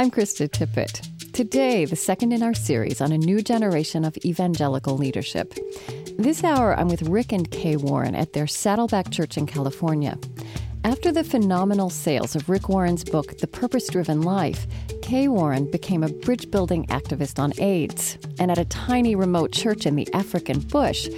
[0.00, 1.06] I'm Krista Tippett.
[1.34, 5.52] Today, the second in our series on a new generation of evangelical leadership.
[6.16, 10.16] This hour, I'm with Rick and Kay Warren at their Saddleback Church in California.
[10.84, 14.66] After the phenomenal sales of Rick Warren's book, The Purpose Driven Life,
[15.10, 18.16] Kay Warren became a bridge building activist on AIDS.
[18.38, 21.08] And at a tiny remote church in the African bush,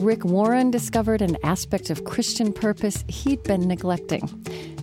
[0.00, 4.26] Rick Warren discovered an aspect of Christian purpose he'd been neglecting.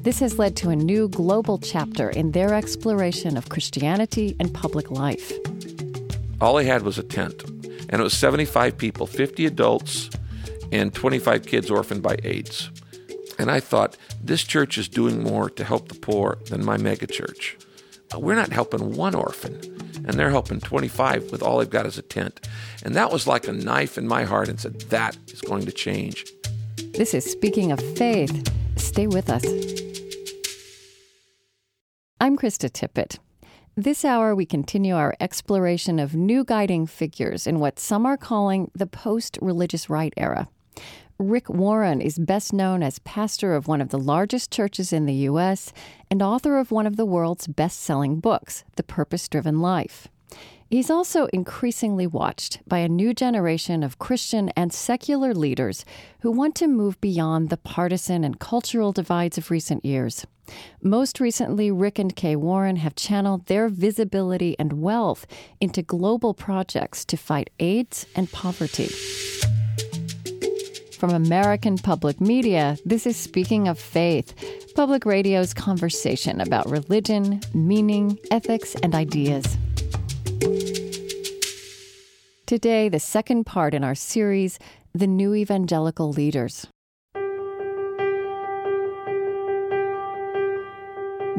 [0.03, 4.91] This has led to a new global chapter in their exploration of Christianity and public
[4.91, 5.33] life.
[6.39, 7.43] All I had was a tent,
[7.89, 10.11] and it was 75 people 50 adults
[10.71, 12.69] and 25 kids orphaned by AIDS.
[13.39, 17.55] And I thought, this church is doing more to help the poor than my megachurch.
[18.17, 19.53] We're not helping one orphan,
[20.05, 22.47] and they're helping 25 with all they've got as a tent.
[22.83, 25.71] And that was like a knife in my heart and said, that is going to
[25.71, 26.25] change.
[26.93, 28.51] This is Speaking of Faith.
[28.77, 29.45] Stay with us.
[32.19, 33.19] I'm Krista Tippett.
[33.77, 38.71] This hour, we continue our exploration of new guiding figures in what some are calling
[38.75, 40.49] the post religious right era.
[41.21, 45.13] Rick Warren is best known as pastor of one of the largest churches in the
[45.25, 45.73] U.S.
[46.09, 50.07] and author of one of the world's best selling books, The Purpose Driven Life.
[50.69, 55.83] He's also increasingly watched by a new generation of Christian and secular leaders
[56.21, 60.25] who want to move beyond the partisan and cultural divides of recent years.
[60.81, 65.27] Most recently, Rick and Kay Warren have channeled their visibility and wealth
[65.59, 68.89] into global projects to fight AIDS and poverty.
[70.99, 74.35] From American Public Media, this is Speaking of Faith,
[74.75, 79.45] public radio's conversation about religion, meaning, ethics, and ideas.
[82.45, 84.59] Today, the second part in our series,
[84.93, 86.67] The New Evangelical Leaders.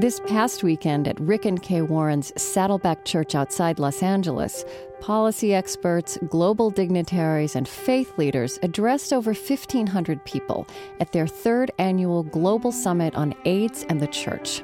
[0.00, 4.64] This past weekend at Rick and Kay Warren's Saddleback Church outside Los Angeles,
[4.98, 10.66] policy experts, global dignitaries, and faith leaders addressed over 1,500 people
[11.00, 14.62] at their third annual Global Summit on AIDS and the Church.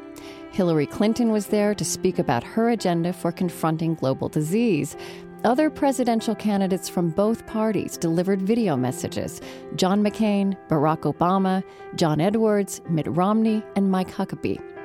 [0.52, 4.96] Hillary Clinton was there to speak about her agenda for confronting global disease.
[5.44, 9.42] Other presidential candidates from both parties delivered video messages
[9.74, 11.62] John McCain, Barack Obama,
[11.94, 14.75] John Edwards, Mitt Romney, and Mike Huckabee.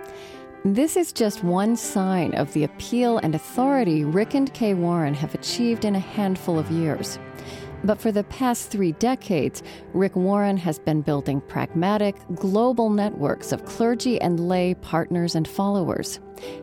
[0.64, 5.34] This is just one sign of the appeal and authority Rick and Kay Warren have
[5.34, 7.18] achieved in a handful of years.
[7.84, 9.64] But for the past three decades,
[9.94, 16.20] Rick Warren has been building pragmatic, global networks of clergy and lay partners and followers.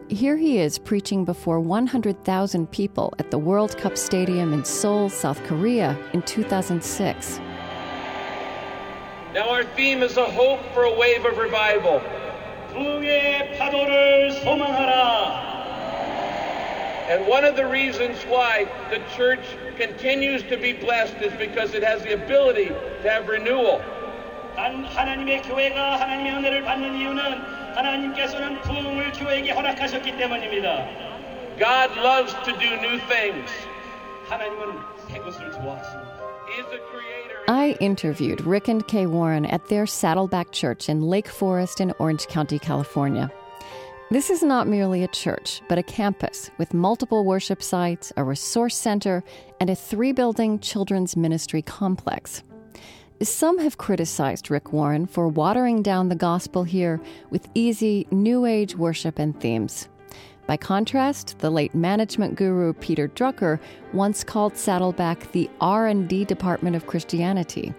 [0.08, 5.42] Here he is preaching before 100,000 people at the World Cup Stadium in Seoul, South
[5.42, 7.40] Korea in 2006.
[9.34, 12.00] Now, our theme is a hope for a wave of revival.
[13.57, 15.53] 파도를 소망하라.
[17.09, 19.43] And one of the reasons why the church
[19.77, 23.81] continues to be blessed is because it has the ability to have renewal.
[24.55, 27.21] 단 하나님의 교회가 하나님의 은혜를 받는 이유는
[27.75, 30.85] 하나님께서는 부흥을 교회에게 허락하셨기 때문입니다.
[31.57, 33.51] God loves to do new things.
[34.29, 36.16] 하나님은 새 것을 좋아하십니다.
[37.48, 42.26] I interviewed Rick and Kay Warren at their Saddleback Church in Lake Forest in Orange
[42.26, 43.30] County, California.
[44.10, 48.76] This is not merely a church, but a campus with multiple worship sites, a resource
[48.76, 49.22] center,
[49.60, 52.42] and a three building children's ministry complex.
[53.20, 58.76] Some have criticized Rick Warren for watering down the gospel here with easy new age
[58.76, 59.88] worship and themes.
[60.48, 63.60] By contrast, the late management guru Peter Drucker
[63.92, 67.74] once called Saddleback the R&D department of Christianity.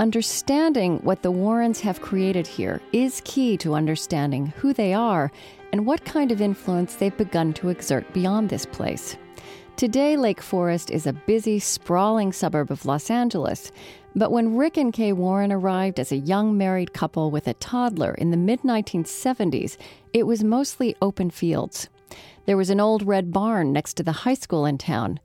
[0.00, 5.30] Understanding what the Warrens have created here is key to understanding who they are
[5.72, 9.16] and what kind of influence they've begun to exert beyond this place.
[9.76, 13.70] Today, Lake Forest is a busy, sprawling suburb of Los Angeles.
[14.16, 18.14] But when Rick and Kay Warren arrived as a young married couple with a toddler
[18.14, 19.76] in the mid 1970s,
[20.12, 21.88] it was mostly open fields.
[22.46, 25.18] There was an old red barn next to the high school in town.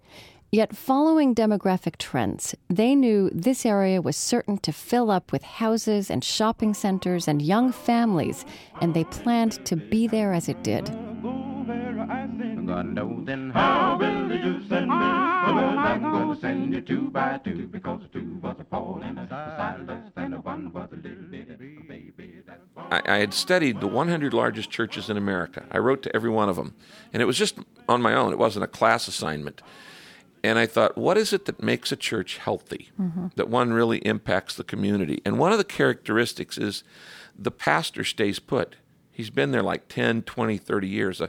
[0.52, 6.10] Yet, following demographic trends, they knew this area was certain to fill up with houses
[6.10, 8.46] and shopping centers and young families,
[8.81, 10.90] and they planned to be there as it did.
[15.89, 20.12] I'm gonna send you two by two because two was a Paul and a Silas
[20.15, 22.44] and one was a little bitty baby.
[22.91, 25.65] I, I had studied the 100 largest churches in America.
[25.71, 26.75] I wrote to every one of them.
[27.12, 27.57] And it was just
[27.88, 29.62] on my own, it wasn't a class assignment.
[30.44, 32.89] And I thought, what is it that makes a church healthy?
[33.00, 33.27] Mm-hmm.
[33.36, 35.21] That one really impacts the community?
[35.25, 36.83] And one of the characteristics is
[37.38, 38.75] the pastor stays put.
[39.12, 41.19] He's been there like 10, 20, 30 years.
[41.19, 41.27] Uh,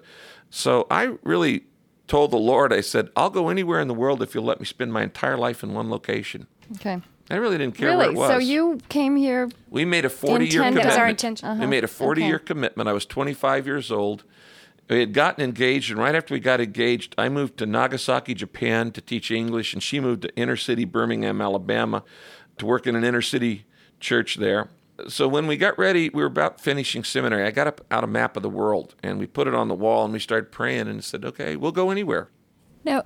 [0.48, 1.64] so I really
[2.10, 4.66] told the Lord, I said, I'll go anywhere in the world if you'll let me
[4.66, 6.48] spend my entire life in one location.
[6.72, 7.00] Okay.
[7.30, 8.30] I really didn't care where it was.
[8.30, 9.48] So you came here.
[9.70, 10.82] We made a 40 year commitment.
[10.82, 11.48] That was our intention.
[11.48, 11.60] Uh-huh.
[11.60, 12.88] We made a 40 year commitment.
[12.88, 14.24] I was 25 years old.
[14.88, 18.90] We had gotten engaged, and right after we got engaged, I moved to Nagasaki, Japan
[18.90, 22.02] to teach English, and she moved to inner city Birmingham, Alabama
[22.58, 23.66] to work in an inner city
[24.00, 24.68] church there.
[25.08, 27.44] So when we got ready, we were about finishing seminary.
[27.46, 29.74] I got up out a map of the world, and we put it on the
[29.74, 32.28] wall, and we started praying, and said, okay, we'll go anywhere.
[32.84, 33.04] Now,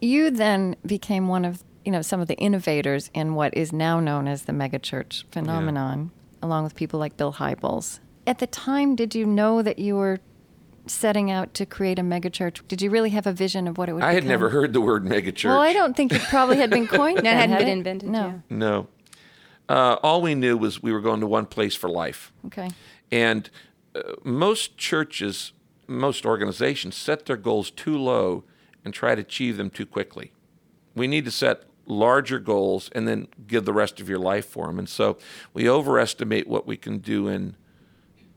[0.00, 3.98] you then became one of you know some of the innovators in what is now
[4.00, 6.10] known as the megachurch phenomenon,
[6.42, 8.00] along with people like Bill Hybels.
[8.26, 10.18] At the time, did you know that you were
[10.86, 12.60] setting out to create a megachurch?
[12.68, 14.00] Did you really have a vision of what it would?
[14.00, 14.06] Be?
[14.06, 15.46] I had never heard the word megachurch.
[15.46, 17.18] Well, I don't think it probably had been coined.
[17.22, 17.72] That then, hadn't had been it?
[17.72, 18.26] invented, No.
[18.26, 18.34] yeah.
[18.56, 18.86] No.
[19.68, 22.32] Uh, all we knew was we were going to one place for life.
[22.46, 22.70] Okay.
[23.10, 23.50] And
[23.94, 25.52] uh, most churches,
[25.86, 28.44] most organizations set their goals too low
[28.84, 30.32] and try to achieve them too quickly.
[30.94, 34.66] We need to set larger goals and then give the rest of your life for
[34.66, 34.78] them.
[34.78, 35.18] And so
[35.54, 37.56] we overestimate what we can do in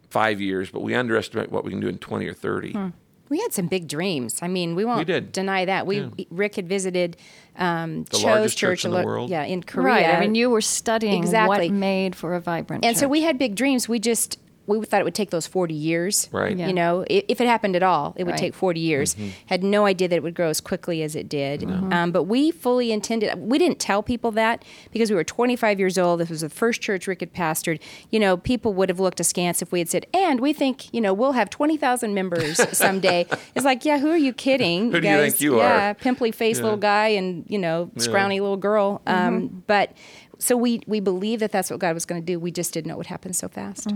[0.09, 2.91] five years, but we underestimate what we can do in 20 or 30.
[3.31, 4.39] We had some big dreams.
[4.43, 5.31] I mean, we won't did.
[5.31, 5.87] deny that.
[5.87, 7.15] We Rick had visited
[7.55, 9.29] um, The Cho's largest church, church in the lo- world.
[9.29, 9.85] Yeah, in Korea.
[9.85, 10.05] Right.
[10.13, 11.69] I mean, you were studying Exactly.
[11.69, 12.83] what made for a vibrant.
[12.83, 13.87] and so we had big dreams.
[13.87, 14.37] We just
[14.79, 16.29] we thought it would take those 40 years.
[16.31, 16.57] Right.
[16.57, 16.67] Yeah.
[16.67, 18.39] You know, i- if it happened at all, it would Right.
[18.39, 19.15] take 40 years.
[19.47, 21.63] Had no idea that it would grow as quickly as it did.
[21.69, 25.97] Um, but we fully intended, we didn't tell people that because we were 25 years
[25.97, 26.19] old.
[26.19, 27.79] This was the first church Rick had pastored.
[28.09, 31.01] You know, people would have looked askance if we had said, and we think, you
[31.01, 33.25] know, we'll have 20,000 members someday.
[33.55, 34.91] it's like, yeah, who are you kidding?
[34.91, 35.63] Who do you think you are?
[35.69, 39.01] yeah, pimply faced little guy and, you know, scrawny little girl.
[39.07, 39.91] Um, but
[40.37, 42.39] so we, we believe that that's what God was going to do.
[42.39, 43.91] We just didn't know it would happen so fast.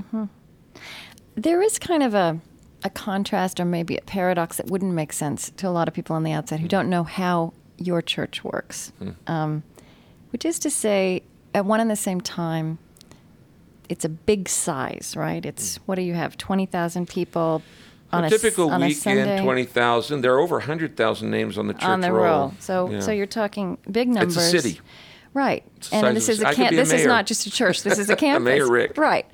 [1.36, 2.40] There is kind of a,
[2.84, 6.16] a contrast or maybe a paradox that wouldn't make sense to a lot of people
[6.16, 6.70] on the outside who hmm.
[6.70, 8.92] don't know how your church works.
[9.00, 9.10] Hmm.
[9.28, 9.64] Um,
[10.32, 11.24] which is to say,
[11.54, 12.78] at one and the same time,
[13.88, 15.46] it's a big size, right?
[15.46, 15.84] It's hmm.
[15.86, 16.38] what do you have?
[16.38, 17.62] Twenty thousand people
[18.16, 20.22] on a typical on weekend, Sunday 20,000.
[20.22, 22.24] There are over 100,000 names on the church on the roll.
[22.24, 22.54] roll.
[22.60, 23.00] So, Yeah.
[23.00, 24.38] so you're talking big numbers.
[24.38, 24.82] It's a city.
[25.34, 25.64] right?
[25.78, 26.72] It's And this is a, could camp.
[26.74, 27.84] a This is not just a church.
[27.84, 28.46] This is a campus.
[28.46, 28.98] Mayor Rick.
[28.98, 29.26] Right.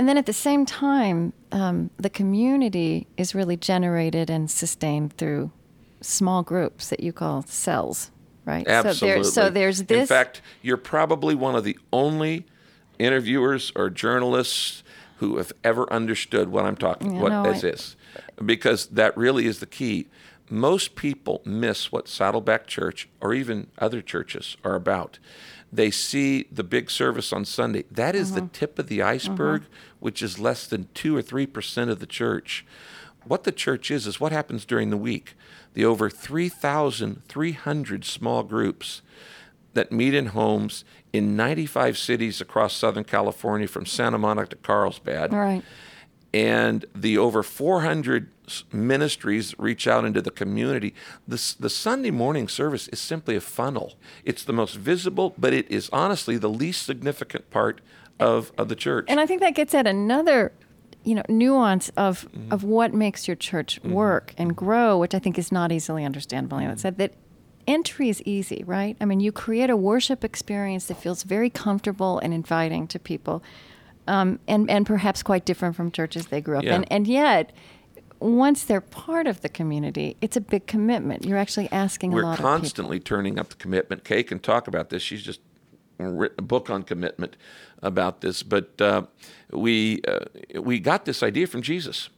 [0.00, 5.50] And then at the same time, um, the community is really generated and sustained through
[6.00, 8.10] small groups that you call cells,
[8.46, 8.66] right?
[8.66, 9.24] Absolutely.
[9.24, 10.00] So, there, so there's this.
[10.00, 12.46] In fact, you're probably one of the only
[12.98, 14.82] interviewers or journalists
[15.18, 17.96] who have ever understood what I'm talking Yeah, what no, this I- is,
[18.42, 20.06] because that really is the key.
[20.48, 25.18] Most people miss what Saddleback Church or even other churches are about.
[25.72, 27.84] They see the big service on Sunday.
[27.90, 28.40] That is Uh-huh.
[28.40, 29.62] the tip of the iceberg,
[30.00, 32.64] which is less than two or three percent of the church.
[33.24, 35.34] What the church is is what happens during the week.
[35.74, 39.02] The over 3,300 small groups
[39.74, 45.32] that meet in homes in 95 cities across Southern California, from Santa Monica to Carlsbad,
[45.32, 45.62] right.
[46.34, 48.30] and the over 400 s-
[48.72, 50.94] ministries reach out into the community.
[51.28, 53.94] The, the Sunday morning service is simply a funnel.
[54.24, 57.80] It's the most visible, but it is honestly the least significant part
[58.18, 59.06] of, of the church.
[59.08, 60.52] And I think that gets at another,
[61.04, 62.52] you know, nuance of Mm-hmm.
[62.52, 66.58] of what makes your church work and grow, which I think is not easily understandable.
[66.58, 67.12] It said that
[67.66, 68.96] entry is easy, right?
[69.00, 73.42] I mean, you create a worship experience that feels very comfortable and inviting to people,
[74.06, 76.76] um, and and perhaps quite different from churches they grew up Yeah.
[76.76, 77.52] in, and yet.
[78.20, 81.24] Once they're part of the community, it's a big commitment.
[81.24, 82.38] You're actually asking a lot.
[82.38, 84.04] of We're constantly turning up the commitment.
[84.04, 85.02] Kay can talk about this.
[85.02, 85.40] She's just
[85.98, 87.36] written a book on commitment
[87.82, 88.42] about this.
[88.42, 89.02] But uh,
[89.50, 92.10] we uh, we got this idea from Jesus.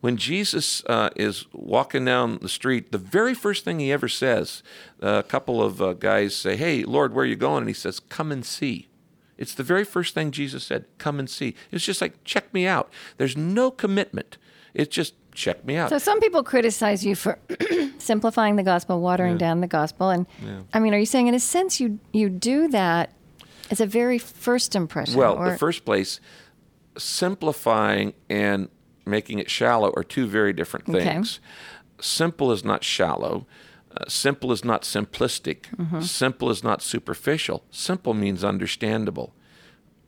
[0.00, 4.62] When Jesus uh, is walking down the street, the very first thing he ever says,
[5.00, 8.00] a couple of uh, guys say, "Hey, Lord, where are you going?" And he says,
[8.00, 8.88] "Come and see."
[9.38, 12.66] It's the very first thing Jesus said, "Come and see." It's just like, "Check me
[12.66, 14.38] out." There's no commitment.
[14.74, 15.90] It's just check me out.
[15.90, 17.38] So some people criticize you for
[17.98, 20.26] simplifying the gospel, watering down the gospel, and
[20.72, 23.12] I mean, are you saying in a sense you you do that
[23.70, 25.16] as a very first impression?
[25.16, 26.20] Well, or, the first place,
[26.98, 28.68] simplifying and
[29.06, 31.04] making it shallow are two very different Okay.
[31.04, 31.40] things.
[32.00, 33.46] Simple is not shallow.
[33.94, 35.62] Uh, simple is not simplistic.
[35.76, 36.00] Mm-hmm.
[36.00, 37.64] Simple is not superficial.
[37.70, 39.34] Simple means understandable.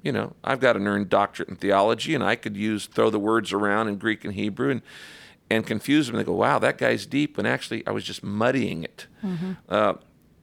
[0.05, 3.19] You know, I've got an earned doctorate in theology, and I could use throw the
[3.19, 4.83] words around in Greek and Hebrew and
[5.51, 6.17] and confuse them.
[6.17, 9.07] They go, "Wow, that guy's deep," when actually I was just muddying it.
[9.25, 9.53] Mm-hmm.
[9.69, 9.95] Uh,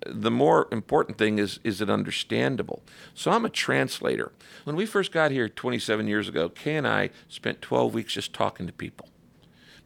[0.06, 2.82] the more important thing is is it understandable.
[3.14, 4.32] So I'm a translator.
[4.64, 8.34] When we first got here 27 years ago, Kay and I spent 12 weeks just
[8.34, 9.11] talking to people.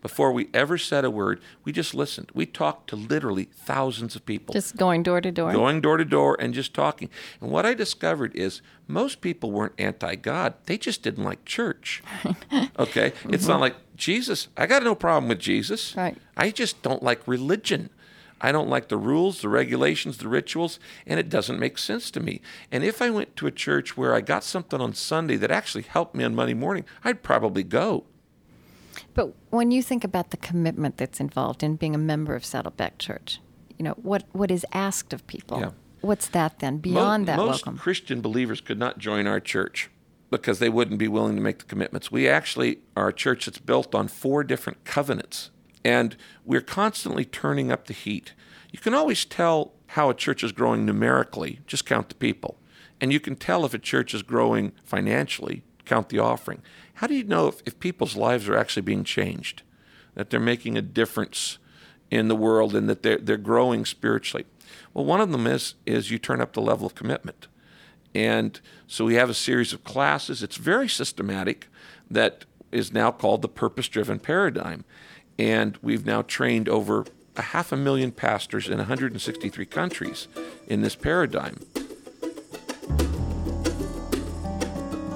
[0.06, 2.30] Before we ever said a word, we just listened.
[2.36, 4.54] We talked to literally thousands of people.
[4.54, 5.52] Just going door to door.
[5.52, 7.10] Going door to door and just talking.
[7.42, 12.04] And what I discovered is most people weren't anti God, they just didn't like church.
[12.78, 13.14] okay?
[13.30, 13.62] It's not mm-hmm.
[13.62, 15.96] like Jesus, I got no problem with Jesus.
[15.98, 16.16] Right.
[16.38, 17.90] I just don't like religion.
[18.40, 22.20] I don't like the rules, the regulations, the rituals, and it doesn't make sense to
[22.20, 22.42] me.
[22.72, 25.82] And if I went to a church where I got something on Sunday that actually
[25.82, 28.04] helped me on Monday morning, I'd probably go.
[29.14, 32.98] But when you think about the commitment that's involved in being a member of Saddleback
[32.98, 33.40] Church,
[33.78, 35.60] you know, what, what is asked of people?
[35.60, 35.72] Yeah.
[36.02, 37.78] What's that then beyond Mo- that most welcome?
[37.78, 39.90] Christian believers could not join our church
[40.30, 42.12] because they wouldn't be willing to make the commitments.
[42.12, 45.50] We actually are a church that's built on four different covenants,
[45.84, 48.34] and we're constantly turning up the heat.
[48.72, 52.60] You can always tell how a church is growing numerically, just count the people.
[53.00, 56.62] And you can tell if a church is growing financially, count the offering.
[56.96, 59.64] How do you know if, if people's lives are actually being changed,
[60.16, 61.58] that they're making a difference
[62.10, 64.46] in the world and that they're, they're growing spiritually?
[64.94, 67.48] Well, one of them is, is you turn up the level of commitment.
[68.14, 70.42] And so we have a series of classes.
[70.42, 71.68] It's very systematic
[72.10, 74.86] that is now called the purpose driven paradigm.
[75.38, 80.30] And we've now trained over a half a million pastors in 163 countries
[80.68, 81.60] in this paradigm.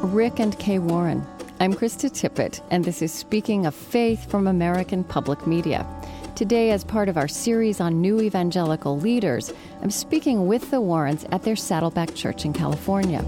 [0.01, 1.25] Rick and Kay Warren.
[1.61, 5.85] I'm Krista Tippett, and this is Speaking of Faith from American Public Media.
[6.33, 9.51] Today, as part of our series on new evangelical leaders,
[9.81, 13.25] I'm speaking with the Warrens at their Saddleback Church in California.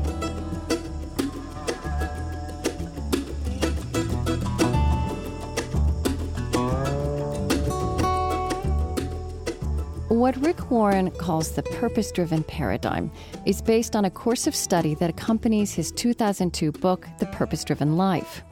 [10.21, 13.09] What Rick Warren calls the purpose driven paradigm
[13.47, 17.97] is based on a course of study that accompanies his 2002 book, The Purpose Driven
[17.97, 18.43] Life.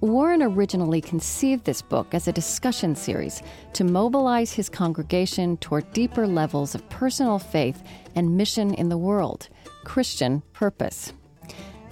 [0.00, 3.42] Warren originally conceived this book as a discussion series
[3.74, 7.82] to mobilize his congregation toward deeper levels of personal faith
[8.14, 9.50] and mission in the world
[9.84, 11.12] Christian purpose.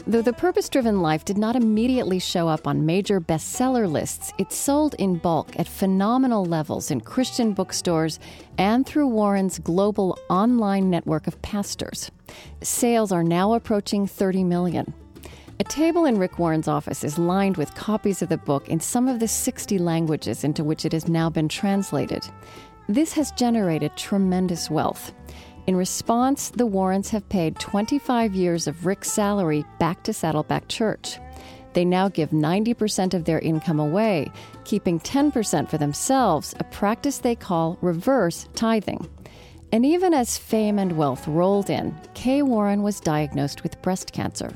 [0.06, 4.50] Though The Purpose Driven Life did not immediately show up on major bestseller lists, it
[4.50, 8.18] sold in bulk at phenomenal levels in Christian bookstores
[8.56, 12.10] and through Warren's global online network of pastors.
[12.62, 14.94] Sales are now approaching 30 million.
[15.60, 19.06] A table in Rick Warren's office is lined with copies of the book in some
[19.06, 22.26] of the 60 languages into which it has now been translated.
[22.88, 25.12] This has generated tremendous wealth.
[25.66, 31.18] In response, the Warrens have paid 25 years of Rick's salary back to Saddleback Church.
[31.74, 34.32] They now give 90% of their income away,
[34.64, 39.08] keeping 10% for themselves, a practice they call reverse tithing.
[39.70, 44.52] And even as fame and wealth rolled in, Kay Warren was diagnosed with breast cancer.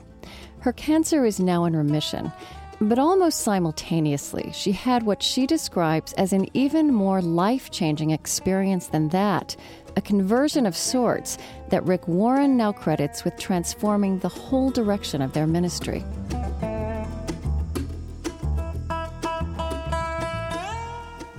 [0.59, 2.33] Her cancer is now in remission,
[2.81, 8.89] but almost simultaneously, she had what she describes as an even more life changing experience
[8.89, 9.55] than that
[9.97, 11.39] a conversion of sorts
[11.71, 16.05] that Rick Warren now credits with transforming the whole direction of their ministry.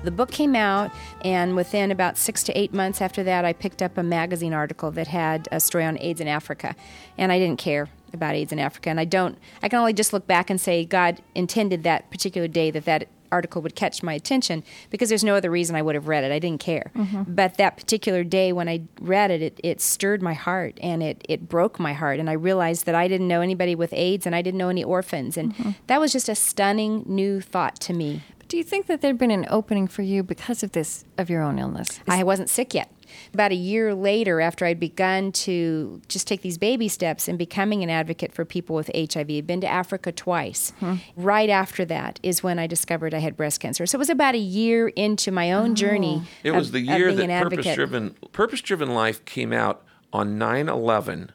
[0.03, 0.91] The book came out,
[1.23, 4.91] and within about six to eight months after that, I picked up a magazine article
[4.91, 6.75] that had a story on AIDS in Africa,
[7.17, 8.91] and I didn't care about AIDS in Africa.
[8.91, 12.47] And I don't, I can only just look back and say God intended that particular
[12.47, 15.95] day that that article would catch my attention because there's no other reason I would
[15.95, 16.31] have read it.
[16.31, 16.91] I didn't care.
[16.95, 17.33] Mm-hmm.
[17.33, 21.25] But that particular day when I read it, it, it stirred my heart and it,
[21.27, 22.19] it broke my heart.
[22.19, 24.83] And I realized that I didn't know anybody with AIDS and I didn't know any
[24.83, 25.37] orphans.
[25.37, 25.71] And mm-hmm.
[25.87, 28.23] that was just a stunning new thought to me.
[28.37, 31.29] But Do you think that there'd been an opening for you because of this, of
[31.29, 31.99] your own illness?
[32.07, 32.89] I wasn't sick yet.
[33.33, 37.83] About a year later, after I'd begun to just take these baby steps in becoming
[37.83, 40.73] an advocate for people with HIV, I'd been to Africa twice.
[41.15, 43.85] Right after that is when I discovered I had breast cancer.
[43.85, 46.23] So it was about a year into my own journey.
[46.43, 47.25] It of- was the year that.
[47.25, 51.29] Purpose Driven Purpose Driven Life came out on 9/11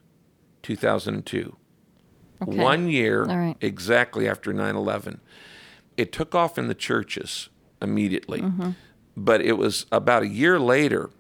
[0.63, 1.57] 2002.
[2.43, 2.57] Okay.
[2.59, 3.57] One year All right.
[3.61, 5.21] exactly after 9/11.
[5.97, 7.49] It took off in the churches
[7.83, 8.41] immediately.
[8.41, 8.71] Mm-hmm.
[9.17, 11.11] But it was about a year later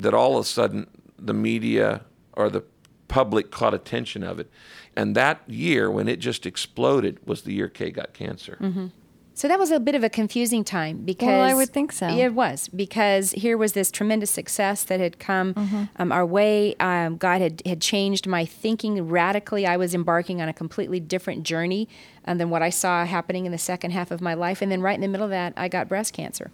[0.00, 0.86] that all of a sudden
[1.18, 2.02] the media
[2.32, 2.62] or the
[3.08, 4.50] public caught attention of it.
[4.96, 8.56] And that year when it just exploded was the year Kay got cancer.
[9.34, 12.08] So that was a bit of a confusing time because Well, I would think so.
[12.08, 15.84] It was because here was this tremendous success that had come Mm-hmm.
[15.96, 16.74] um, our way.
[16.78, 19.66] Um, God had had changed my thinking radically.
[19.66, 21.88] I was embarking on a completely different journey
[22.24, 24.60] and than what I saw happening in the second half of my life.
[24.60, 26.50] And then right in the middle of that, I got breast cancer,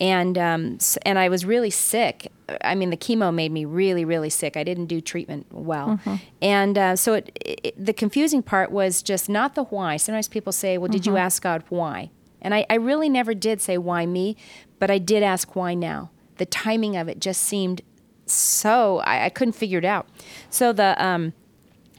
[0.00, 2.32] and um, and I was really sick.
[2.62, 4.56] I mean, the chemo made me really, really sick.
[4.56, 6.00] I didn't do treatment well,
[6.40, 9.98] and uh, so it, it, the confusing part was just not the why.
[9.98, 12.10] Sometimes people say, "Well, did you ask God why?"
[12.42, 14.36] And I, I really never did say why me,
[14.78, 16.10] but I did ask why now.
[16.38, 17.82] The timing of it just seemed
[18.24, 20.08] so I, I couldn't figure it out.
[20.48, 21.34] So the um,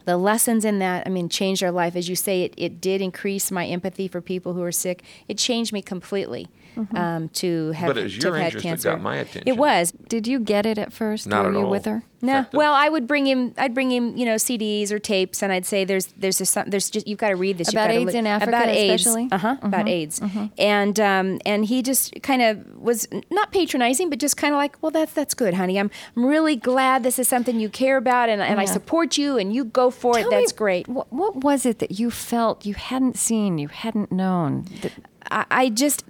[0.05, 1.96] the lessons in that, I mean, changed our life.
[1.96, 5.03] As you say, it, it did increase my empathy for people who are sick.
[5.27, 6.48] It changed me completely
[6.95, 8.89] um, to have, But it was to your have had interest that cancer.
[8.91, 9.43] got my attention.
[9.47, 9.91] It was.
[9.91, 11.27] Did you get it at first?
[11.27, 11.69] Not Were at you all.
[11.71, 12.03] with her?
[12.23, 13.51] No, fact, well, I would bring him.
[13.57, 16.69] I'd bring him, you know, CDs or tapes, and I'd say, "There's, there's just some,
[16.69, 19.01] there's just you've got to read this You've About AIDS look- in Africa about AIDS,
[19.01, 19.27] especially?
[19.31, 20.21] uh huh, about AIDS."
[20.59, 24.75] And um, and he just kind of was not patronizing, but just kind of like,
[24.83, 25.79] "Well, that's that's good, honey.
[25.79, 29.39] I'm I'm really glad this is something you care about, and and I support you,
[29.39, 30.27] and you go for it.
[30.29, 34.11] That's me, great." What, what was it that you felt you hadn't seen, you hadn't
[34.11, 34.65] known?
[34.83, 34.91] That,
[35.31, 36.03] I, I just,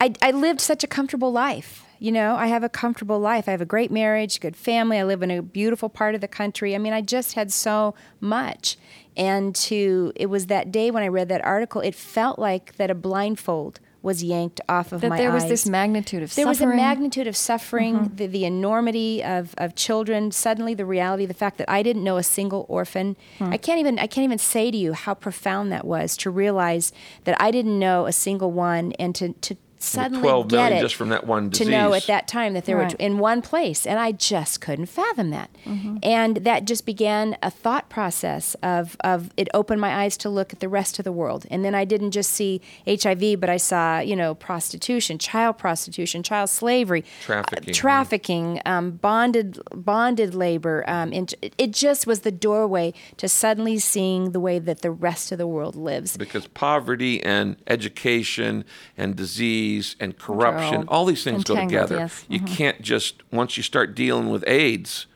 [0.00, 1.84] I, I lived such a comfortable life.
[1.98, 3.46] You know, I have a comfortable life.
[3.46, 4.98] I have a great marriage, good family.
[4.98, 6.74] I live in a beautiful part of the country.
[6.74, 8.78] I mean, I just had so much.
[9.16, 12.90] And to, it was that day when I read that article, it felt like that
[12.90, 15.50] a blindfold was yanked off of that my there was eyes.
[15.50, 16.44] this magnitude of suffering.
[16.44, 20.30] There was a magnitude of suffering, the, the enormity of, of children.
[20.30, 23.16] Suddenly, the reality, the fact that I didn't know a single orphan.
[23.38, 23.52] Hmm.
[23.52, 26.92] I can't even I can't even say to you how profound that was to realize
[27.24, 30.80] that I didn't know a single one, and to to suddenly 12 get million it
[30.82, 31.66] just from that one disease.
[31.66, 32.90] to know at that time that they Right.
[32.92, 35.48] were in one place, and I just couldn't fathom that.
[35.64, 35.96] Mm-hmm.
[36.02, 40.52] And that just began a thought process of of it opened my eyes to look
[40.52, 43.56] at the rest of the world, and then I didn't just see HIV, but I
[43.56, 47.70] saw you know prostitution, child prostitution, child slavery, Trafficking.
[47.70, 50.84] uh, trafficking, um, bonded bonded labor.
[50.86, 55.32] Um, and it just was the doorway to suddenly seeing the way that the rest
[55.32, 56.16] of the world lives.
[56.18, 58.64] because poverty and education
[58.98, 59.69] and disease
[60.00, 61.96] and corruption, all all these things go together.
[61.96, 62.24] yes.
[62.28, 65.06] You can't just once you start dealing with AIDS,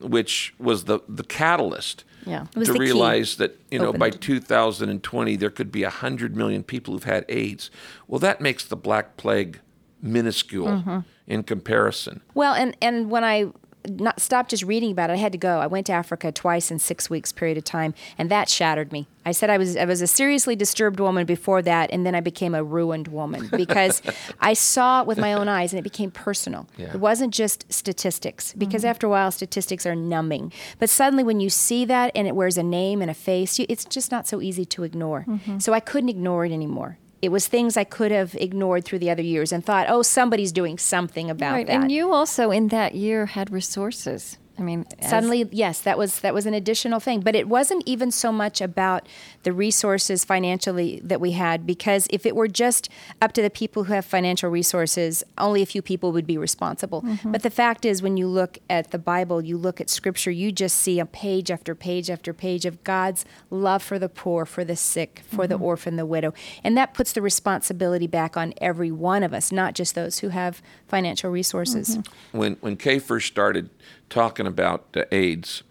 [0.00, 2.04] which was the the catalyst.
[2.26, 2.46] Yeah.
[2.52, 2.78] To the key.
[2.78, 7.70] realize that you know by 2020 there could be 100 million people who've had AIDS.
[8.08, 9.60] Well, that makes the Black Plague
[10.02, 10.98] minuscule Mm-hmm.
[11.26, 12.20] in comparison.
[12.34, 13.46] Well, and and when I
[13.86, 15.60] not stopped just reading about it, I had to go.
[15.60, 19.08] I went to Africa twice in six weeks period of time, and that shattered me.
[19.24, 22.20] I said I was I was a seriously disturbed woman before that, and then I
[22.20, 24.02] became a ruined woman because
[24.40, 26.68] I saw it with my own eyes, and it became personal.
[26.76, 26.94] Yeah.
[26.94, 28.90] It wasn't just statistics, because mm-hmm.
[28.90, 30.52] after a while, statistics are numbing.
[30.78, 33.66] But suddenly, when you see that and it wears a name and a face, you,
[33.68, 35.24] it's just not so easy to ignore.
[35.26, 35.58] Mm-hmm.
[35.58, 36.98] So I couldn't ignore it anymore.
[37.22, 40.52] It was things I could have ignored through the other years and thought, oh, somebody's
[40.52, 41.82] doing something about Right, that.
[41.82, 44.38] and you also in that year had resources.
[44.58, 47.20] I mean, as- Suddenly, yes, that was that was an additional thing.
[47.20, 49.08] But it wasn't even so much about
[49.42, 52.88] the resources financially that we had, because if it were just
[53.20, 57.02] up to the people who have financial resources, only a few people would be responsible.
[57.02, 57.32] Mm-hmm.
[57.32, 60.52] But the fact is, when you look at the Bible, you look at Scripture, you
[60.52, 64.64] just see a page after page after page of God's love for the poor, for
[64.64, 65.64] the sick, for the mm-hmm.
[65.64, 66.32] orphan, the widow,
[66.64, 70.30] and that puts the responsibility back on every one of us, not just those who
[70.30, 71.98] have financial resources.
[71.98, 72.38] Mm-hmm.
[72.38, 73.70] when when Kay first started
[74.08, 75.62] talking about uh, AIDS,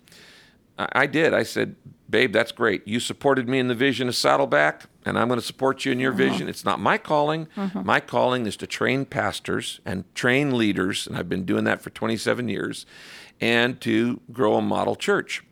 [0.77, 1.33] I, I did.
[1.33, 1.75] I said,
[2.09, 2.87] "Babe, that's great.
[2.87, 5.99] You supported me in the vision of Saddleback, and I'm going to support you in
[5.99, 6.47] your vision.
[6.49, 7.47] It's not my calling.
[7.73, 11.89] My calling is to train pastors and train leaders, and I've been doing that for
[11.91, 12.85] 27 years,
[13.39, 15.43] and to grow a model church."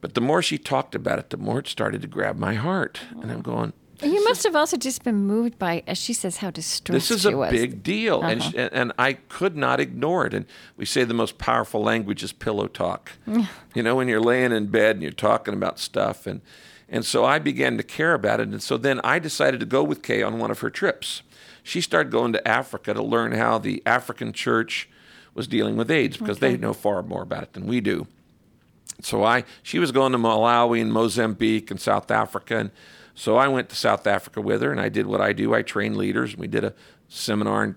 [0.00, 3.00] But the more she talked about it, the more it started to grab my heart,
[3.22, 3.72] and I'm going.
[4.02, 7.22] You must have also just been moved by, as she says, how distressed she was.
[7.22, 7.50] This is a was.
[7.50, 8.50] big deal, and uh-huh.
[8.50, 10.34] sh and, and I could not ignore it.
[10.34, 13.12] And we say the most powerful language is pillow talk.
[13.74, 16.40] you know, when you're laying in bed and you're talking about stuff, and
[16.88, 18.48] and so I began to care about it.
[18.48, 21.22] And so then I decided to go with Kay on one of her trips.
[21.62, 24.88] She started going to Africa to learn how the African church
[25.34, 28.06] was dealing with AIDS because they know far more about it than we do.
[29.00, 32.70] So I, she was going to Malawi and Mozambique and South Africa, and
[33.14, 35.54] so I went to South Africa with her, and I did what I do.
[35.54, 36.74] I trained leaders, and we did a
[37.08, 37.74] seminar and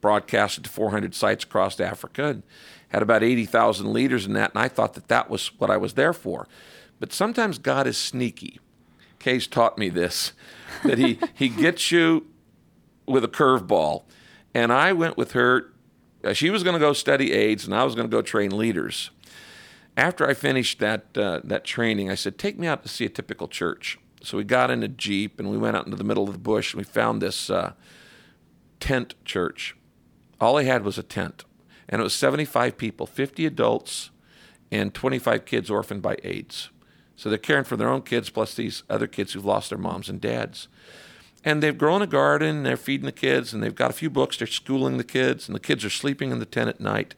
[0.00, 2.42] broadcasted to 400 sites across Africa, and
[2.88, 4.52] had about 80,000 leaders in that.
[4.54, 6.48] And I thought that that was what I was there for.
[6.98, 8.58] But sometimes God is sneaky.
[9.18, 10.32] Kay's taught me this,
[10.82, 12.26] that he he gets you
[13.06, 14.04] with a curveball,
[14.54, 15.72] and I went with her.
[16.24, 18.56] uh, She was going to go study AIDS, and I was going to go train
[18.56, 19.10] leaders
[19.96, 23.08] after I finished that uh, that training, I said, "Take me out to see a
[23.08, 26.24] typical church." So we got in a jeep and we went out into the middle
[26.24, 27.72] of the bush and we found this uh,
[28.80, 29.76] tent church.
[30.40, 31.44] All they had was a tent,
[31.88, 34.10] and it was 75 people, 50 adults,
[34.72, 36.70] and 25 kids orphaned by AIDS.
[37.14, 40.08] So they're caring for their own kids plus these other kids who've lost their moms
[40.08, 40.68] and dads.
[41.44, 44.08] And they've grown a garden, and they're feeding the kids, and they've got a few
[44.08, 47.14] books, they're schooling the kids, and the kids are sleeping in the tent at night.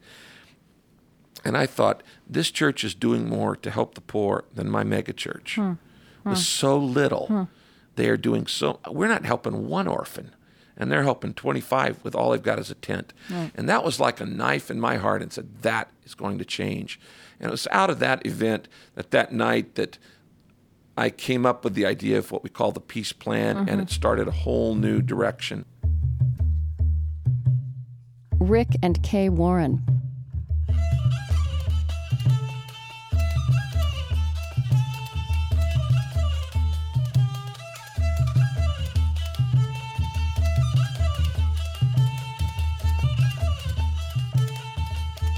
[1.45, 5.55] And I thought, this church is doing more to help the poor than my megachurch.
[5.55, 5.73] Hmm.
[6.31, 7.43] With so little, hmm.
[7.95, 8.79] they are doing so.
[8.89, 10.33] We're not helping one orphan,
[10.77, 13.13] and they're helping 25 with all they've got as a tent.
[13.29, 13.51] Right.
[13.55, 16.45] And that was like a knife in my heart and said, that is going to
[16.45, 16.99] change.
[17.39, 19.97] And it was out of that event that that night that
[20.95, 23.69] I came up with the idea of what we call the peace plan, mm-hmm.
[23.69, 25.65] and it started a whole new direction.
[28.39, 29.81] Rick and Kay Warren.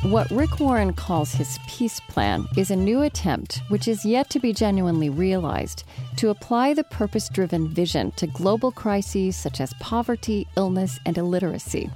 [0.10, 4.40] What Rick Warren calls his peace plan is a new attempt, which is yet to
[4.40, 5.84] be genuinely realized,
[6.18, 11.90] to apply the purpose driven vision to global crises such as poverty, illness, and illiteracy.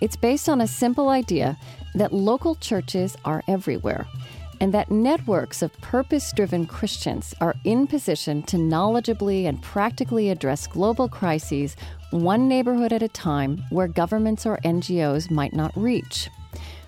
[0.00, 1.58] It's based on a simple idea
[1.94, 4.06] that local churches are everywhere
[4.58, 10.66] and that networks of purpose driven Christians are in position to knowledgeably and practically address
[10.66, 11.76] global crises
[12.10, 16.30] one neighborhood at a time where governments or NGOs might not reach.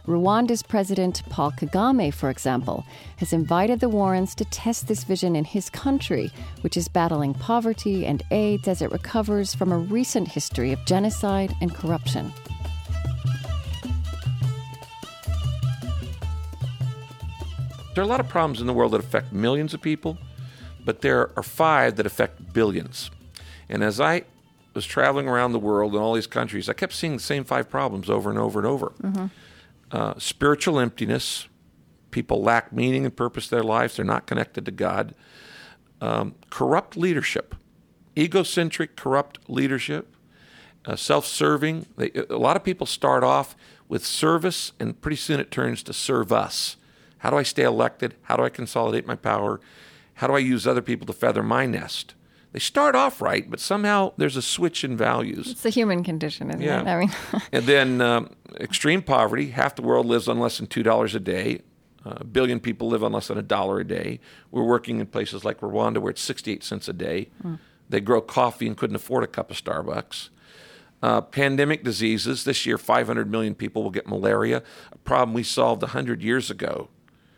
[0.07, 5.45] Rwanda's President Paul Kagame, for example, has invited the Warrens to test this vision in
[5.45, 10.71] his country, which is battling poverty and AIDS as it recovers from a recent history
[10.71, 12.33] of genocide and corruption.
[17.95, 20.19] There are a lot of problems in the world that affect millions of people,
[20.85, 23.11] but there are five that affect billions.
[23.69, 24.23] And as I
[24.73, 27.69] was traveling around the world in all these countries, I kept seeing the same five
[27.69, 28.93] problems over and over and over.
[29.03, 29.27] Mm-hmm
[29.93, 31.49] uh, spiritual emptiness.
[32.11, 33.97] People lack meaning and purpose in their lives.
[33.97, 35.15] They're not connected to God.
[36.01, 37.55] Um, corrupt leadership,
[38.17, 40.15] egocentric, corrupt leadership,
[40.85, 41.87] uh, self serving.
[41.99, 43.57] A lot of people start off
[43.89, 46.77] with service, and pretty soon it turns to serve us.
[47.19, 48.15] How do I stay elected?
[48.23, 49.61] How do I consolidate my power?
[50.15, 52.15] How do I use other people to feather my nest?
[52.57, 55.51] They start off right, but somehow there's a switch in values.
[55.51, 56.81] It's the human condition, isn't yeah.
[56.81, 56.87] it?
[56.87, 57.11] I mean,
[57.53, 59.49] and then um, extreme poverty.
[59.51, 61.61] Half the world lives on less than two dollars a day.
[62.03, 64.21] Uh, a billion people live on less than a dollar a day.
[64.51, 67.29] We're working in places like Rwanda where it's 68 cents a day.
[67.45, 67.59] Mm.
[67.91, 70.31] They grow coffee and couldn't afford a cup of Starbucks.
[71.03, 72.45] Uh, pandemic diseases.
[72.45, 76.89] This year, 500 million people will get malaria, a problem we solved 100 years ago.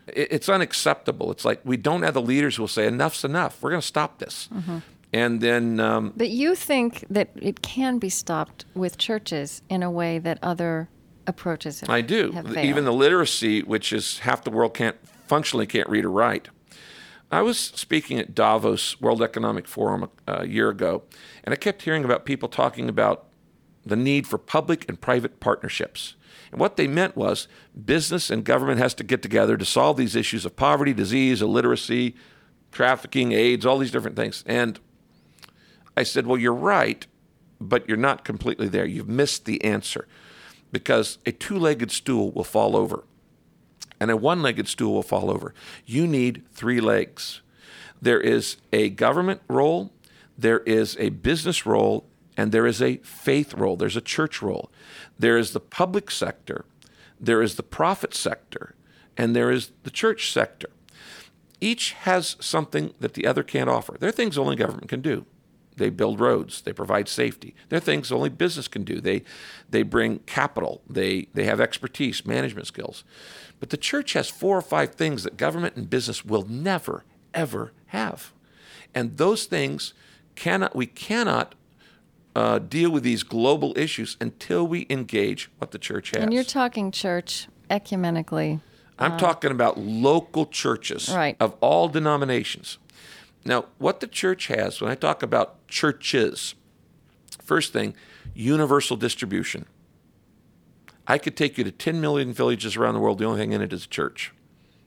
[0.07, 1.29] It, it's unacceptable.
[1.29, 3.61] It's like we don't have the leaders who will say, enough's enough.
[3.61, 4.47] We're going to stop this.
[4.53, 4.77] Mm-hmm.
[5.11, 5.79] And then.
[5.79, 10.37] Um, but you think that it can be stopped with churches in a way that
[10.43, 10.89] other
[11.25, 12.31] approaches have, I do.
[12.31, 16.49] Have Even the literacy, which is half the world can't functionally can't read or write.
[17.31, 21.03] I was speaking at Davos World Economic Forum a, a year ago,
[21.43, 23.25] and I kept hearing about people talking about
[23.85, 26.15] the need for public and private partnerships.
[26.51, 27.47] And what they meant was
[27.85, 32.15] business and government has to get together to solve these issues of poverty, disease, illiteracy,
[32.71, 34.43] trafficking, AIDS, all these different things.
[34.47, 34.79] And
[35.99, 37.05] I said, Well, you're right,
[37.59, 38.85] but you're not completely there.
[38.85, 40.07] You've missed the answer
[40.71, 43.03] because a two legged stool will fall over
[43.99, 45.53] and a one legged stool will fall over.
[45.85, 47.41] You need three legs.
[48.01, 49.91] There is a government role,
[50.37, 52.05] there is a business role,
[52.37, 53.75] and there is a faith role.
[53.75, 54.71] There's a church role.
[55.17, 56.63] There is the public sector,
[57.19, 58.75] there is the profit sector,
[59.17, 60.69] and there is the church sector.
[61.59, 63.97] Each has something that the other can't offer.
[63.99, 65.25] There are things only government can do.
[65.79, 66.61] They build roads.
[66.61, 67.55] They provide safety.
[67.69, 69.01] They're things only business can do.
[69.01, 69.23] They,
[69.69, 70.81] they bring capital.
[70.87, 73.03] They, they have expertise, management skills.
[73.59, 77.71] But the church has four or five things that government and business will never, ever
[77.87, 78.31] have.
[78.93, 79.93] And those things
[80.35, 81.55] cannot, we cannot
[82.35, 86.23] uh, deal with these global issues until we engage what the church has.
[86.23, 88.61] And you're talking church ecumenically.
[88.97, 91.35] I'm uh, talking about local churches right.
[91.39, 92.77] of all denominations.
[93.45, 96.55] Now, what the church has, when I talk about churches,
[97.43, 97.95] first thing,
[98.33, 99.65] universal distribution.
[101.07, 103.17] I could take you to 10 million villages around the world.
[103.17, 104.31] The only thing in it is a church.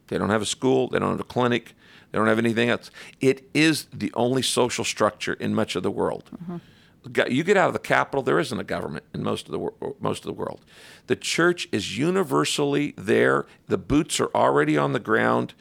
[0.06, 1.74] They don't have a school, they don't have a clinic,
[2.10, 2.90] they don't have anything else.
[3.20, 6.30] It is the only social structure in much of the world.
[6.34, 7.32] Mm-hmm.
[7.32, 10.20] You get out of the capital, there isn't a government in most of the most
[10.20, 10.64] of the world.
[11.08, 13.46] The church is universally there.
[13.66, 15.54] The boots are already on the ground.